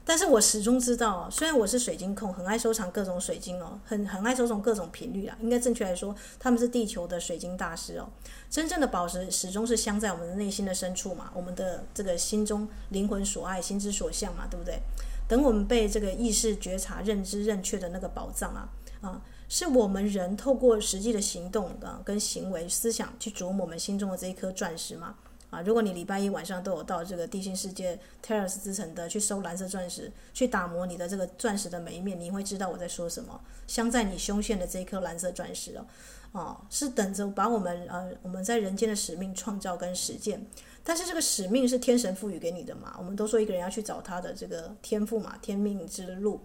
[0.07, 5.35] 但是我始终知道，虽然我是水晶控，很爱收藏各种水晶哦，很很爱收藏各种频率啊。
[5.41, 8.07] 应该正确来说，他们是地球的水晶大师哦。
[8.51, 14.79] 真正的宝石始终是镶在我们的内心的深处嘛，我们的这个心中灵魂所爱、心之所向嘛，对不对？
[15.27, 18.69] 等我们被这个意识觉察、认知、认确的那个宝藏啊
[19.01, 25.15] 啊，是我们人透过实际的行动啊、跟行为、思想去琢磨我们心中的这一颗钻石嘛。
[25.51, 33.41] 啊，如果你礼拜一晚上都有到这个地心世界 Teros 之城的去收蓝色钻石，去打磨你的这个钻石的每一面，你会知道我在说什么。
[33.69, 35.87] 镶在你胸线的这一颗蓝色钻石哦，
[36.33, 40.45] 哦，是等着把我们呃我们在人间的使命创造跟实践。
[40.83, 42.97] 但是这个使命是天神赋予给你的嘛？
[42.99, 46.41] 我们都说一个人要去找他的这个天赋嘛，天命之路。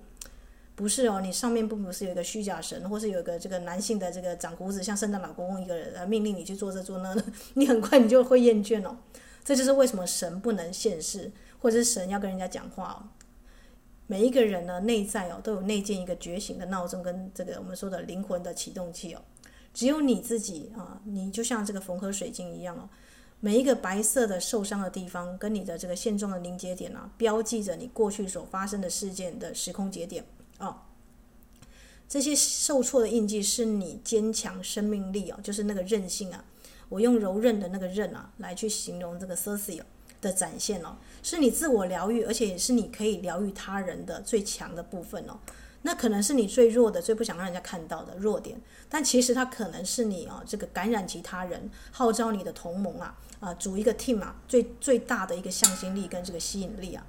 [0.79, 7.13] 不是哦，你上面并不是有一个虚假神，或是有一个这个男性的这个长胡子像圣诞老公公一个人命令你去做这做那，
[7.55, 8.95] 你很快你就会厌倦哦。
[9.43, 13.11] 这就是为什么神不能现世，或者是神要跟人家讲话哦。
[14.07, 19.21] 每一个人呢，内在哦都有内建一个觉醒的闹钟跟这个我们说的灵魂的启动器哦。
[19.73, 22.87] 只有你自己啊，你就像这个缝合水晶一样哦。
[23.41, 30.23] 每一个白色的受伤的地方，跟你的这个现状的临界点啊，标记着你过去所发生的事件的时空节点。
[30.59, 30.75] 哦，
[32.07, 36.45] 这些受挫的印记是你坚强生命力哦，就是那个韧性啊。
[36.89, 39.79] 我用柔韧的那个韧啊，来去形容这个 Circe
[40.21, 45.37] 的展现哦，是你自我疗愈，而且也是你可以疗愈他人的最强的部分哦。
[45.83, 57.05] 那可能是你最弱的、最不想让人家看到的弱点，但其实它可能是你啊，这个感染其他人、号召你的同盟啊，啊，组一个 team 啊，最最大的一个向心力跟这个吸引力啊。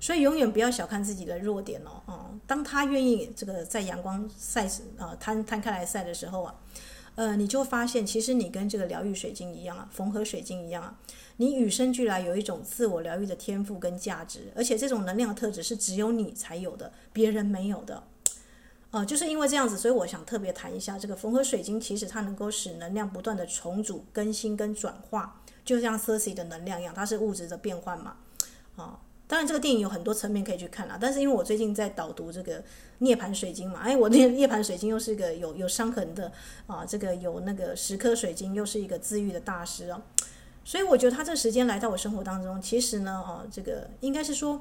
[0.00, 6.54] 所以永远不要小看自己的弱点哦，哦，当他愿意这个在阳光晒啊摊摊开来晒的时候啊，
[7.16, 10.98] 呃，你就发现其实你跟这个疗愈水晶一样啊，缝合水晶一样啊，
[11.38, 18.04] 你与生俱来有一种自我疗愈的天赋跟价值，而且这种能量特质是只有你才有的，别人没有的。
[18.90, 28.16] 呃，就是因为这样子，所以我想特别谈一下这个缝合水晶，其实它能够使能量不断的重组、更新跟转化，就像 Circe 的能量一样，它是物质的变换嘛，
[28.76, 29.00] 啊。
[29.28, 30.98] 当然，这个电影有很多层面可以去看啊。
[30.98, 32.64] 但是因为我最近在导读这个
[33.00, 36.32] 涅槃水晶嘛，哎，我涅 涅槃水晶又是一个有有伤痕的
[36.66, 40.00] 啊，这个有那个十颗水晶，又是一个治愈的大师哦。
[40.64, 44.60] 所以我觉得他这个时间来到我生活当中，其实呢，啊，这个应该是说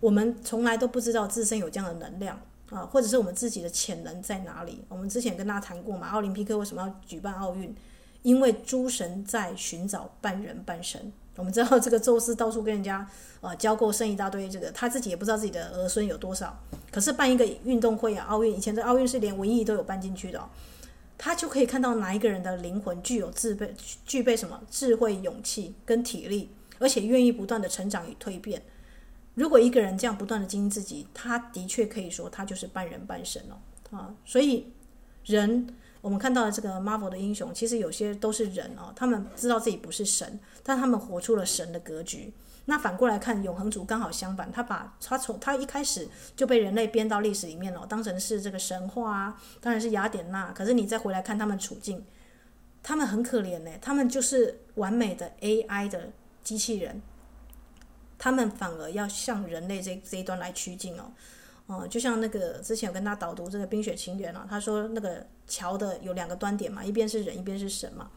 [0.00, 4.82] 我们从来都不知道自身有这样的能量啊，或者是我们自己的潜能在哪里。
[4.88, 7.74] 我们之前跟大家谈过嘛，奥林匹克为什么要举办奥运？
[8.22, 11.12] 因为诸神在寻找半人半神。
[11.36, 13.06] 我们知道这个宙斯到处跟人家
[13.40, 16.58] 呃交媾，生一大堆这个，他自己也不知道自己的儿孙有多少。
[16.90, 20.48] 可是办一个运动会啊，奥运以前的奥运是连文艺都有办进去的哦，
[21.18, 28.62] 他就可以看到哪一个人的灵魂具有自备具备什么智慧、勇气跟体力，而且愿意不断的成长与蜕变。
[29.34, 34.72] 如果一个人这样不断的经营自己，他的确可以说他就是半人半神哦啊，所以
[35.24, 35.68] 人。
[36.00, 42.32] 我们看到的这个 Marvel 的英雄，其实有些都是人哦，他们知道自己不是神，但他们活出了神的格局。
[42.68, 50.52] 那反过来看，永恒族刚好相反，他把他从他一开始就被人类编到历史里面了，当成是这个神话啊，当然是雅典娜。
[50.52, 52.04] 可是你再回来看他们处境，
[52.82, 56.10] 他们很可怜呢，他们就是完美的 AI 的
[56.42, 57.00] 机器人，
[58.18, 61.12] 他们反而要向人类这这一端来趋近哦。
[61.66, 68.10] 哦、嗯，就像那个之前有跟他导读这个《冰雪情缘》啊，他说那个桥的有两个端点嘛，一边是人，一边是神嘛。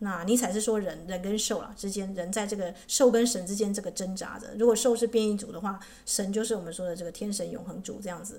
[0.00, 4.48] 那尼采是说人人跟兽啊之间，人在这个兽跟神之间这个挣扎着。
[4.58, 8.38] 如果兽是变异组的话，神就是我们说的这个天神永恒族这样子。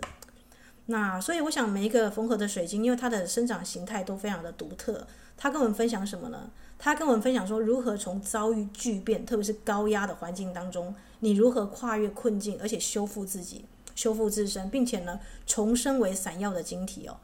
[0.85, 6.51] 那所以我想每一个缝合的水晶，因为它的生长形态都非常的独特，它跟我们分享什么呢？
[6.77, 13.65] 它跟我们分享说如何从遭遇巨变，特别是高压的环境当中，你如何跨越困境，而且修复自己。
[13.97, 17.17] 修复自身，并且呢，重生为闪耀的晶体哦。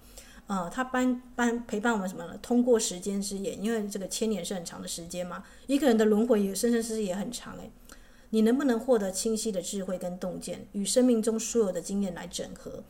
[0.48, 2.38] 呃，他伴伴陪伴我们什么呢？
[2.42, 7.72] 通过时间之眼，因为这个千年是很长的时间嘛，一个人的轮回也生生世世也很长诶。
[8.32, 12.84] 你能不能获得清晰的智慧跟洞见，与生命中所有的经验来整合，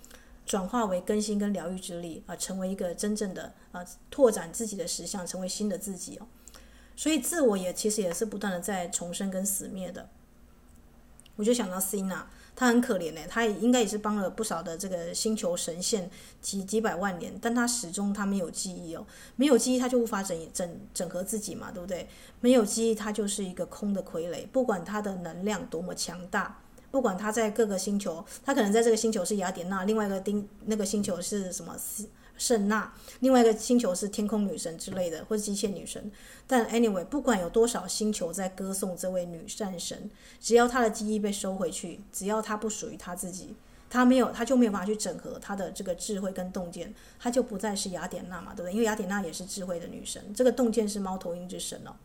[0.46, 6.28] 转化为更新跟疗愈之力啊、成为一个真正的啊、拓展自己的实相，成为新的自己哦。
[6.96, 10.10] 所以自我也其实也是不断的在重生跟死灭的。
[11.36, 12.24] 我就想到 Cina，。
[12.56, 16.08] 他很可怜呢，他也应该也是帮了不少的这个星球神仙
[16.40, 19.04] 几几百万年，但他始终他没有记忆哦，
[19.38, 22.08] 没有记忆他就无法整整整合自己嘛，对不对？
[22.42, 26.62] 没有记忆他就是一个空的傀儡，不管他的能量多么强大，
[26.92, 31.76] 不管他在各个星球，他可能在这个星球是雅典娜，另外一个丁那个星球是什么？
[32.44, 32.92] 圣娜，
[33.22, 36.12] 另外一个星球是天空女神之类的，或者机械女神。
[36.46, 43.56] 但 anyway，不管有多少星球在歌颂这位女战神，只要她的记忆被收回去，只要她不属于她自己，
[43.90, 48.74] 她没有，她就没有办法去整合她的这个智慧跟洞见，她就不再是雅典娜嘛，对不对？
[48.74, 51.96] 因为雅典娜也是智慧的女神，这个洞见是猫头鹰之神哦。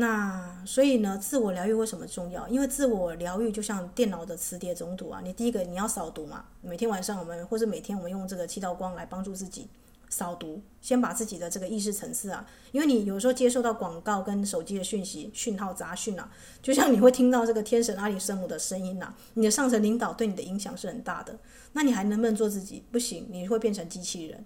[0.00, 2.46] 那所以呢，自我疗愈为什么重要？
[2.46, 9.66] 因为自我疗愈就像电脑的磁碟总读啊，你第一个你要扫读嘛，每天晚上我们或者每天我们用这个七道光来帮助自己
[10.08, 16.30] 扫读，先把自己的这个意识层次啊，因为你有时候接受到广告跟手机的讯息讯号杂讯啊，
[16.62, 21.36] 就像你会听到这个天神阿里圣母的声音啊，你的上层领导对你的影响是很大的，
[21.72, 22.84] 那你还能不能做自己？
[22.92, 24.44] 不行，你会变成机器人。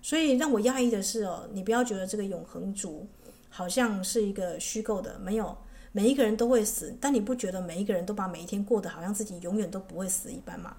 [0.00, 3.08] 所以让我讶异的是哦，你不要觉得这个永恒族。
[3.54, 5.54] 好像是一个虚构的，没有
[5.92, 10.74] 每一个人都会死，但你不觉得每一个人都把每一天过得好像自己永远都不会死一般吗？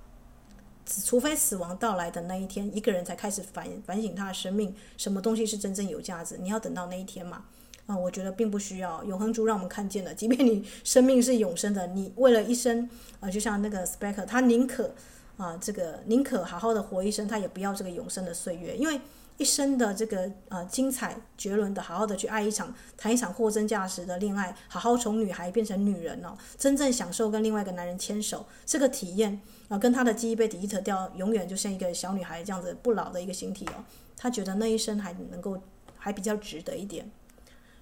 [1.05, 6.35] 除非死亡到来的那一天，一个人才开始反反省他的生命，什么东西是真正有价值？
[6.39, 7.45] 你要等到那一天嘛？
[7.85, 9.03] 啊、我觉得并不需要。
[9.03, 14.95] 永恒族让我们看见了，即便你生命是永生的，你为了一生啊、就像那个 Speaker，他宁可
[15.37, 18.99] 啊、这个宁可好好的活一生，他也不要这个永生的岁月，因为。
[19.37, 33.83] 一生的这个呃精彩绝伦的，好好的去爱一场，谈一场货真价实的恋爱，好好从女孩变成女人哦，真正享受跟另外一个男人牵手这个体验啊、跟他的记忆被 delete 掉，永远就像一个小女孩这样子不老的一个形体哦，
[34.15, 35.59] 他觉得那一生还能够
[35.97, 37.09] 还比较值得一点。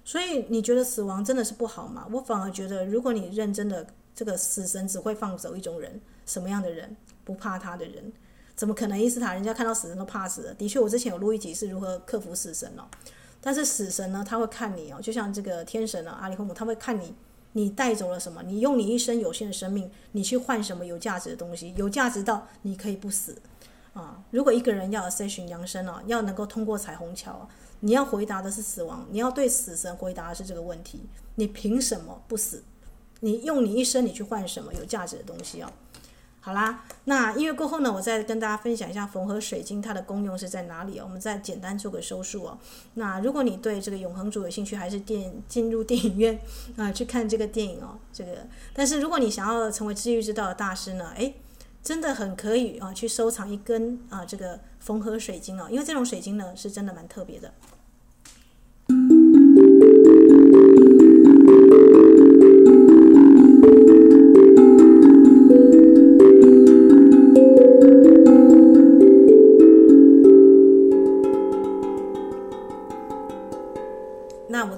[0.04, 2.08] 所以你觉得死亡真的是不好吗？
[2.10, 6.96] 我反而觉得，如果你认真的，这个死神只会放走一种人，什么样的人？
[7.24, 8.12] 不怕他的人。
[8.54, 10.54] 怎么可能伊斯塔人家看到死神都怕死的？
[10.54, 12.84] 的确，我之前有录一集是如何克服死神哦。
[13.40, 17.12] 但是死神呢，他会看你哦，就像这个天神啊，阿里霍姆，他会看你，
[17.52, 18.42] 你带走了什么？
[18.44, 21.74] 你用你一生有限的生命，你去换什么有价值的东西？
[21.76, 23.36] 有价值到你可以不死
[23.94, 24.22] 啊！
[24.30, 27.48] 如果一个人要 ascension 扬升哦，要能够通过彩虹桥，
[27.80, 31.00] 你要回答的是死亡，你要对死神回答的是这个问题：
[31.34, 32.62] 你凭什么不死？
[33.20, 35.72] 你用你一生，你去换什么有价值的东西啊？
[36.44, 41.04] 好啦，那音乐过后呢，我再跟大家分享一下缝合水晶它的功用是在哪里哦。
[41.04, 42.58] 我们再简单做个收束哦。
[42.94, 46.36] 那如果你对这个永恒族有兴趣，还是电进入电影院
[46.76, 47.96] 啊、去看这个电影哦。
[48.12, 51.32] 这个，但是如果你想要成为治愈之道的大师呢，诶，
[51.80, 57.54] 真的很可以啊，去收藏一根啊这个缝合水晶哦，因为这种水晶呢是真的蛮特别的。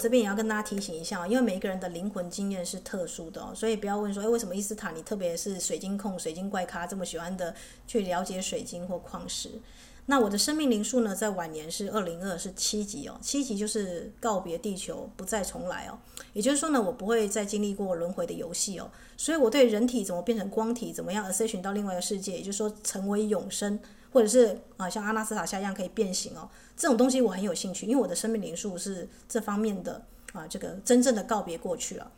[0.04, 7.54] 这边也要跟大家提醒一下，因为每一个人的灵魂经验是特殊的哦，所以不要问说，哎，为什么伊斯塔你特别是水晶控、水晶怪咖这么喜欢的
[7.86, 9.48] 去了解水晶或矿石？
[10.04, 15.96] 那我的生命灵数呢，在晚年是二零二，是七级哦，七级就是告别地球，不再重来哦。
[16.34, 23.80] 也就是说呢，我不会再经历过轮回的游戏哦，所以我对人体怎么变成光体，怎么样 ascension 到另外一个世界，也就是说成为永生。
[24.14, 30.00] 或者是啊，像阿纳斯塔夏一样可以变形哦，这种东西我很有兴趣，因为我的生命灵数是这方面的
[30.32, 32.12] 啊，这个真正的告别过去了。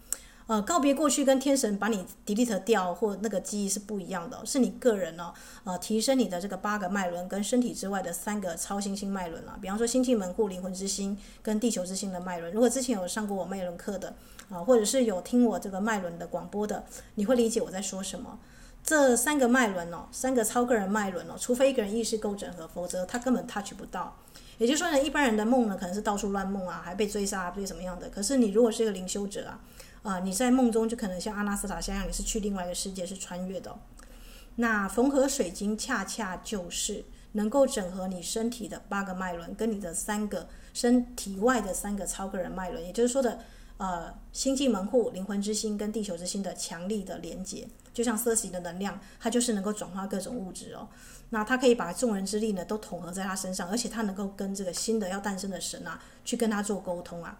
[0.46, 5.32] 呃，告别过去跟天神把你 delete 掉或那个记忆是不一样的，是你个人哦，
[5.64, 9.58] 呃，提升你的这个八个脉轮跟身体之外的三个超新星脉轮了。
[9.60, 12.52] 比方说星际门户、灵魂之星跟地球之星的脉轮。
[12.52, 14.14] 如果之前有上过我脉轮课的
[14.50, 16.84] 啊，或者是有听我这个脉轮的广播的，
[17.16, 18.38] 你会理解我在说什么。
[18.86, 24.16] 这三个脉轮哦，三个超个人脉轮哦，除非一个人意识够整合，否则他根本 touch 不到。
[24.58, 28.08] 也就是说呢，一般人的梦呢，可能是到处乱梦啊，还被追杀啊，被什么样的？
[28.10, 29.60] 可是你如果是一个灵修者啊，
[30.04, 33.76] 啊、你在梦中就可能像阿纳斯塔像样，你是去另外一个世界，是穿越的、
[34.54, 43.40] 那缝合水晶恰恰就是能够整合你身体的八个脉轮，跟你的三个身体外的三个超个人脉轮，也就是说的。
[43.78, 50.88] 呃，星际门户、灵魂之星跟地球之星的强力的连接，就像色系的能量，它就是能够转化各种物质哦。
[51.28, 57.38] 那它可以把众人之力呢都统合在他身上，而且它能够跟这个新的要诞生的神啊去跟他做沟通啊。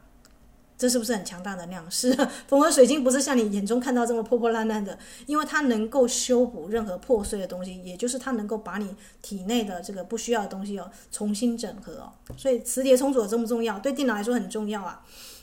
[0.78, 1.90] 这是不是很强大的能量？
[1.90, 2.12] 是，
[2.48, 12.12] 缝合水晶不是像你眼中看到这么破破烂烂的，因为它能够修补任何破碎的东西，也就是它能够把你体内的这个不需要的东西哦重新整合哦。
[12.36, 13.78] 所以磁铁充足重不重要？
[13.78, 15.02] 对电脑来说很重要啊。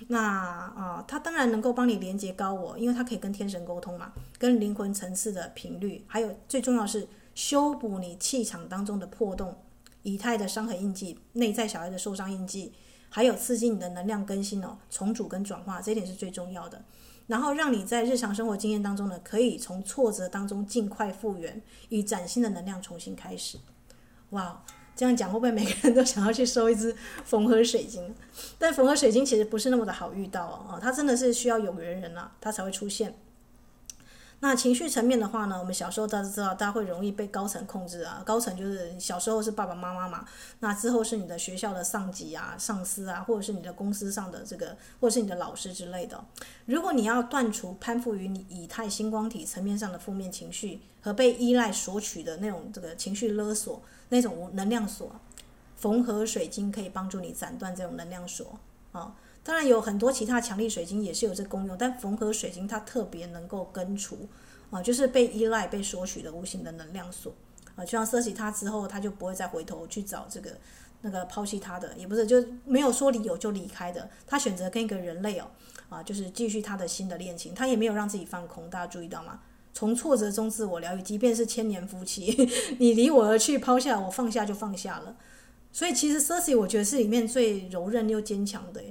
[0.09, 9.55] 那啊，它当然能够帮你连接高我，因为它可以跟天神沟通嘛，跟灵魂层次的频率，还有最重要是修补你气场当中的破洞、
[10.03, 12.73] 以太的伤痕印记、内在小孩的受伤印记。
[13.15, 16.81] 还有刺激你的能量更新哦，重组跟转化，这一点是最重要的。
[17.27, 23.59] 然后让你在日常生活经验当中呢，可以从挫折当中尽快复原，以崭新的能量重新开始。
[24.31, 24.63] 哇，
[24.95, 28.15] 这样讲会不会每个人都想要去收一支缝合水晶？
[28.57, 33.13] 但缝合水晶其实不是那么的好遇到哦，它真的是需要有缘人啊，它才会出现。
[34.43, 38.21] 那情绪层面的话呢，我们小时候大家知道，大家会容易被高层控制啊。
[38.25, 40.25] 高层就是小时候是爸爸妈妈嘛，
[40.59, 46.21] 那之后是你的学校的上级啊、上司啊，或者是你的公司上的这个，或者是你的老师之类的。
[46.65, 55.09] 如果你要断除攀附于你以太星光体层面上的负面情绪和被依赖索取的那种这个情绪勒索、那种能量锁，
[55.77, 58.59] 缝合水晶可以帮助你斩断这种能量锁
[58.91, 59.15] 啊。
[59.43, 64.27] 当然有很多其他强力水晶也是有这功用，但缝合水晶它特别能够根除
[64.71, 67.33] 啊，就是被依赖、被索取的无形的能量锁
[67.75, 70.51] 啊，就像舍弃它之后，他就不会再回头去找这个
[71.01, 75.47] 那个抛弃他的，也不是就没有说理由就离开的，他选择跟一个人类哦
[75.89, 79.41] 啊，就是继续他的新的恋情，他也没有让自己放空，大家注意到吗？
[79.73, 82.47] 从挫折中自我疗愈，即便是千年夫妻，
[82.79, 85.17] 你离我而去，抛下我，放下就放下了。
[85.71, 88.81] 所以其实 Cersei 我觉得是里面最柔韧又坚强的。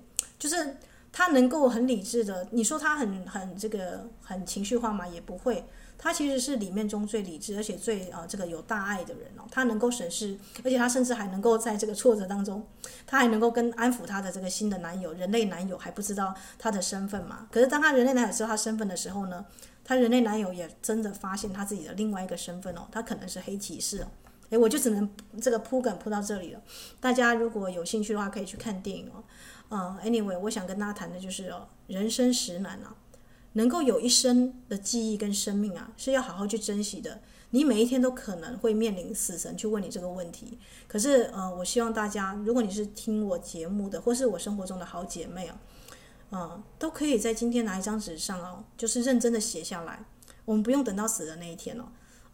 [0.42, 0.76] 就是
[1.12, 5.64] 他能够很理智的，你说他很很这个很情绪化嘛，也不会。
[5.96, 9.44] 他其实是里面中最理智，而且最啊、呃、这个有大爱的人哦。
[9.52, 12.66] 他能够审视，而且他甚至还能够在这个挫折当中，
[13.06, 17.46] 他还能够跟安抚他的这个新的男友，人类男友还不知道他的身份嘛。
[17.52, 19.46] 可是当他人类男友知道他身份的时候呢，
[19.84, 24.06] 他人类男友也真的发现他自己的另外一个身份哦，他可能是黑骑士哦。
[24.50, 25.08] 诶，我就只能
[25.40, 26.60] 这个铺梗铺到这里了。
[27.00, 29.22] 大家如果有兴趣的话，可以去看电影哦。
[29.74, 32.94] 嗯，anyway，我想跟大家谈的就是哦，人生实难啊，
[33.54, 37.22] 能够有一生的记忆跟生命啊，是要好好去珍惜的。
[37.52, 45.58] 你每一天都可能会面临死神去问你这个问题，可是呃，我希望大家，如果你是听我节目的，或是我生活中的好姐妹啊，
[46.32, 50.04] 嗯，都可以在今天拿一张纸上哦，就是认真的写下来。
[50.44, 51.84] 我们不用等到死的那一天哦，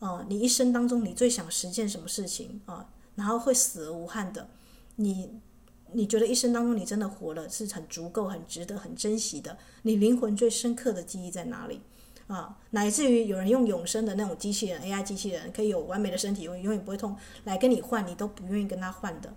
[0.01, 2.89] 嗯，你一生当中你最想实现什么事情啊？
[3.15, 4.49] 然后会死而无憾的，
[4.97, 5.39] 你。
[5.93, 9.57] 你觉得一生当中你真的活了是很足够、很值得、很珍惜的？
[9.83, 11.81] 你灵魂最深刻的记忆在哪里？
[12.27, 19.33] 啊，乃至于有人用永生的那种机器人 AI 机器人，可以有完美的身体，永永远不会痛，来跟你换，你都不愿意跟他换的。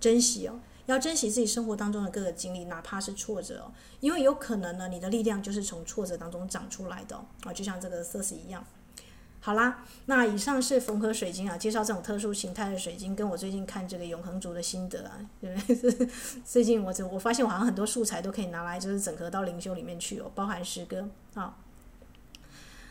[0.00, 8.66] 珍惜哦，要珍惜自己生活当中的各个经历，哪怕是挫折哦，因为有可能呢，你的力量就是从挫折当中长出来的啊，就像这个 Cersei 一样。
[9.44, 16.08] 好啦，那以上是缝合水晶啊，介绍这种特殊形态的水晶，跟我最近看这个永恒族的心得啊，对不对？
[16.46, 21.56] 最近我我发现我好像很多素材都可以拿来就是整合到灵修里面去哦，包含诗歌啊。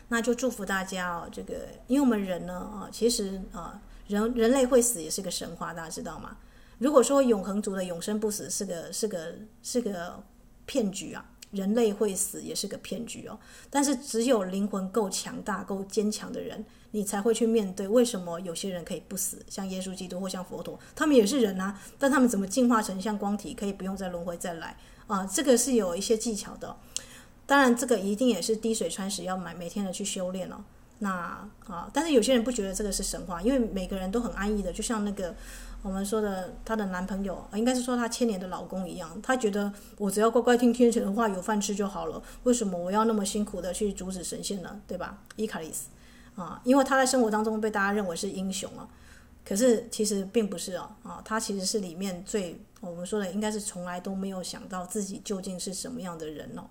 [0.08, 1.54] 那就祝福大家哦，这个
[1.86, 6.36] 因为我们人呢啊，其实啊，人人类会死也是个神话，大家知道吗？
[6.76, 10.22] 如果说永恒族的永生不死是个是个是个
[10.66, 11.24] 骗局啊。
[11.52, 13.38] 人类会死也是个骗局哦，
[13.70, 17.86] 但是只有灵魂够强大、够坚强的人，你才会去面对。
[17.86, 19.44] 为什么有些人可以不死？
[19.48, 24.76] 像耶稣基督或像佛陀，他们也是人啊，但他们怎么进化成像光体，可以不用再轮回再来
[25.06, 25.26] 啊？
[25.26, 26.74] 这个是有一些技巧的。
[27.44, 30.64] 当然，这个一定也是滴水穿石，要买每天的去修炼哦。
[31.00, 35.34] 那啊，但是有些人不觉得这个是神话，因为每个人都很安逸的，就像那个。
[35.82, 42.22] 我们说的她的男朋友，应该是说她千年的老公一样，她觉得我只要乖乖听天神的话，有饭吃就好了。
[42.44, 44.80] 为什么我要那么辛苦的去阻止神仙呢？
[44.86, 45.18] 对吧？
[45.36, 45.88] 伊卡莉斯
[46.36, 48.88] 啊，因为她在生活当中被大家认为是英雄啊，
[49.44, 56.62] 可是其实并不是啊啊，她其实是里面最我们说的，应该是从来都没有想到自己究竟是什么样的人哦。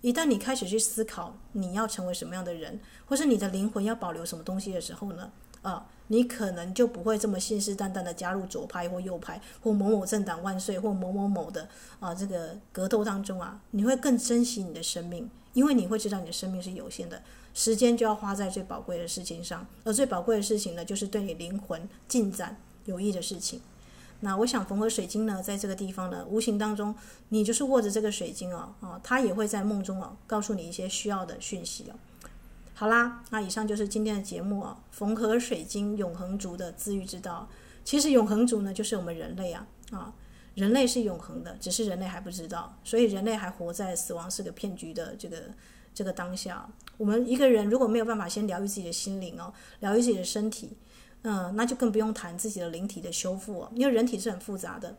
[0.00, 5.30] 一旦你开始去思考你要成为什么样的人，或是你的灵魂要保留什么东西的时候呢，
[5.70, 5.86] 啊。
[6.08, 17.20] 你可能就不会这么信誓旦旦的加入左派或右派，或某某政党万岁，或某某某的啊这个格斗当中啊，你会更珍惜你的生命，因为你会知道你的生命是有限的，
[17.54, 23.60] 时间就要花在最宝贵的事情上，而最宝贵的事情呢，就是对你灵魂进展有益的事情。
[24.20, 26.94] 那我想缝合水晶呢，在这个地方呢，无形当中，
[27.30, 31.98] 你就是握着这个水晶哦，啊，它也会在梦中哦，告诉你一些需要的讯息哦。
[32.78, 37.48] 好啦，那以上就是今天的节目啊，缝合水晶永恒族的自愈之道。
[37.86, 40.12] 其实永恒族呢，就是我们人类啊啊，
[40.54, 45.44] 人类是永恒的，只是人类还不知道，所以人类还活在死亡是个骗局的这个
[45.94, 46.68] 这个当下。
[46.98, 49.50] 我们一个人如果没有办法先疗愈自己的心灵哦，
[49.80, 50.76] 疗愈自己的身体，
[51.22, 54.94] 嗯，那就更不用谈自己的灵体的修复哦，因为人体是很复杂的。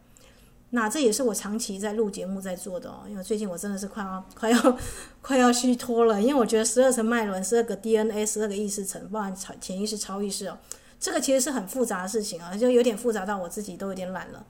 [0.71, 4.77] 那这也是我长期在录节目在做的哦，因为最近我真的是快要快要
[5.21, 10.57] 快要虚脱了，因为我觉得十二层脉轮、十二个 DNA、十二个意识层，包含潜意识、超意识哦，
[10.99, 14.45] 这个其实是很复杂的事情啊，就有点复杂到我自己都有点懒了。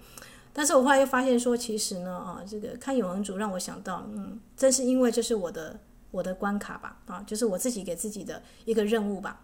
[0.51, 9.39] 但是我后来又发现说，其实呢啊，这个看永恒族让我想到，嗯，正是因为这是我的我的关卡吧，啊，就是我自己给自己的一个任务吧。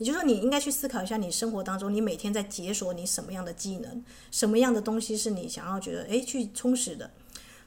[0.00, 7.10] 也就是说，你应该去思考一下，你生活当中，你每天在解锁你什么样的技能，什么样的东西是你想要觉得诶去充实的。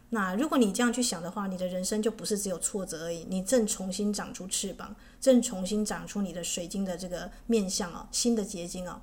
[0.10, 9.00] 那如果你这样去想的话，你的人生就不是只有挫折而已，你正重新长出翅膀，正重新长出你的水晶的这个面相哦，新的结晶哦。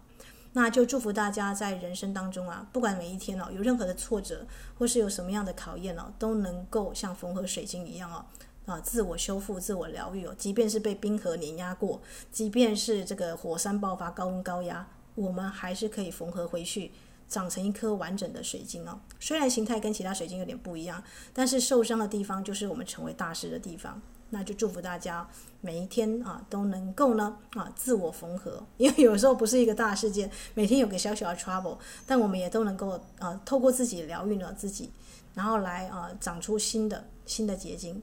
[0.53, 4.45] 那就祝福大家在人生当中啊，不管每一天哦，有任何的挫折
[4.77, 8.27] 或是有什么样的考验哦，都能够像缝合水晶一样哦。
[8.67, 12.01] 啊，自我修复、自我疗愈哦，即便是被冰河碾压过，
[12.31, 16.93] 即便是这个火山爆发、高温高压，我们还是可以缝合回去，
[17.29, 19.01] 长成一颗完整的水晶哦。
[19.19, 21.03] 虽然形态跟其他水晶有点不一样，
[21.33, 24.01] 但是受伤的地方就是我们成为大师的地方。
[24.33, 25.29] 那就祝福大家
[25.61, 34.93] 每一天啊都能够呢啊自我缝合，因为有时候不是一个大事件，每天有个小小的 trouble，但我们也都能够啊透过自己疗愈了自己，
[35.35, 38.01] 然后来啊长出新的新的结晶。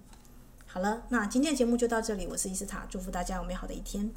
[0.77, 2.27] 好了，那今天的节目就到这里。
[2.27, 4.11] 我是伊斯塔，祝福大家有美好的一天。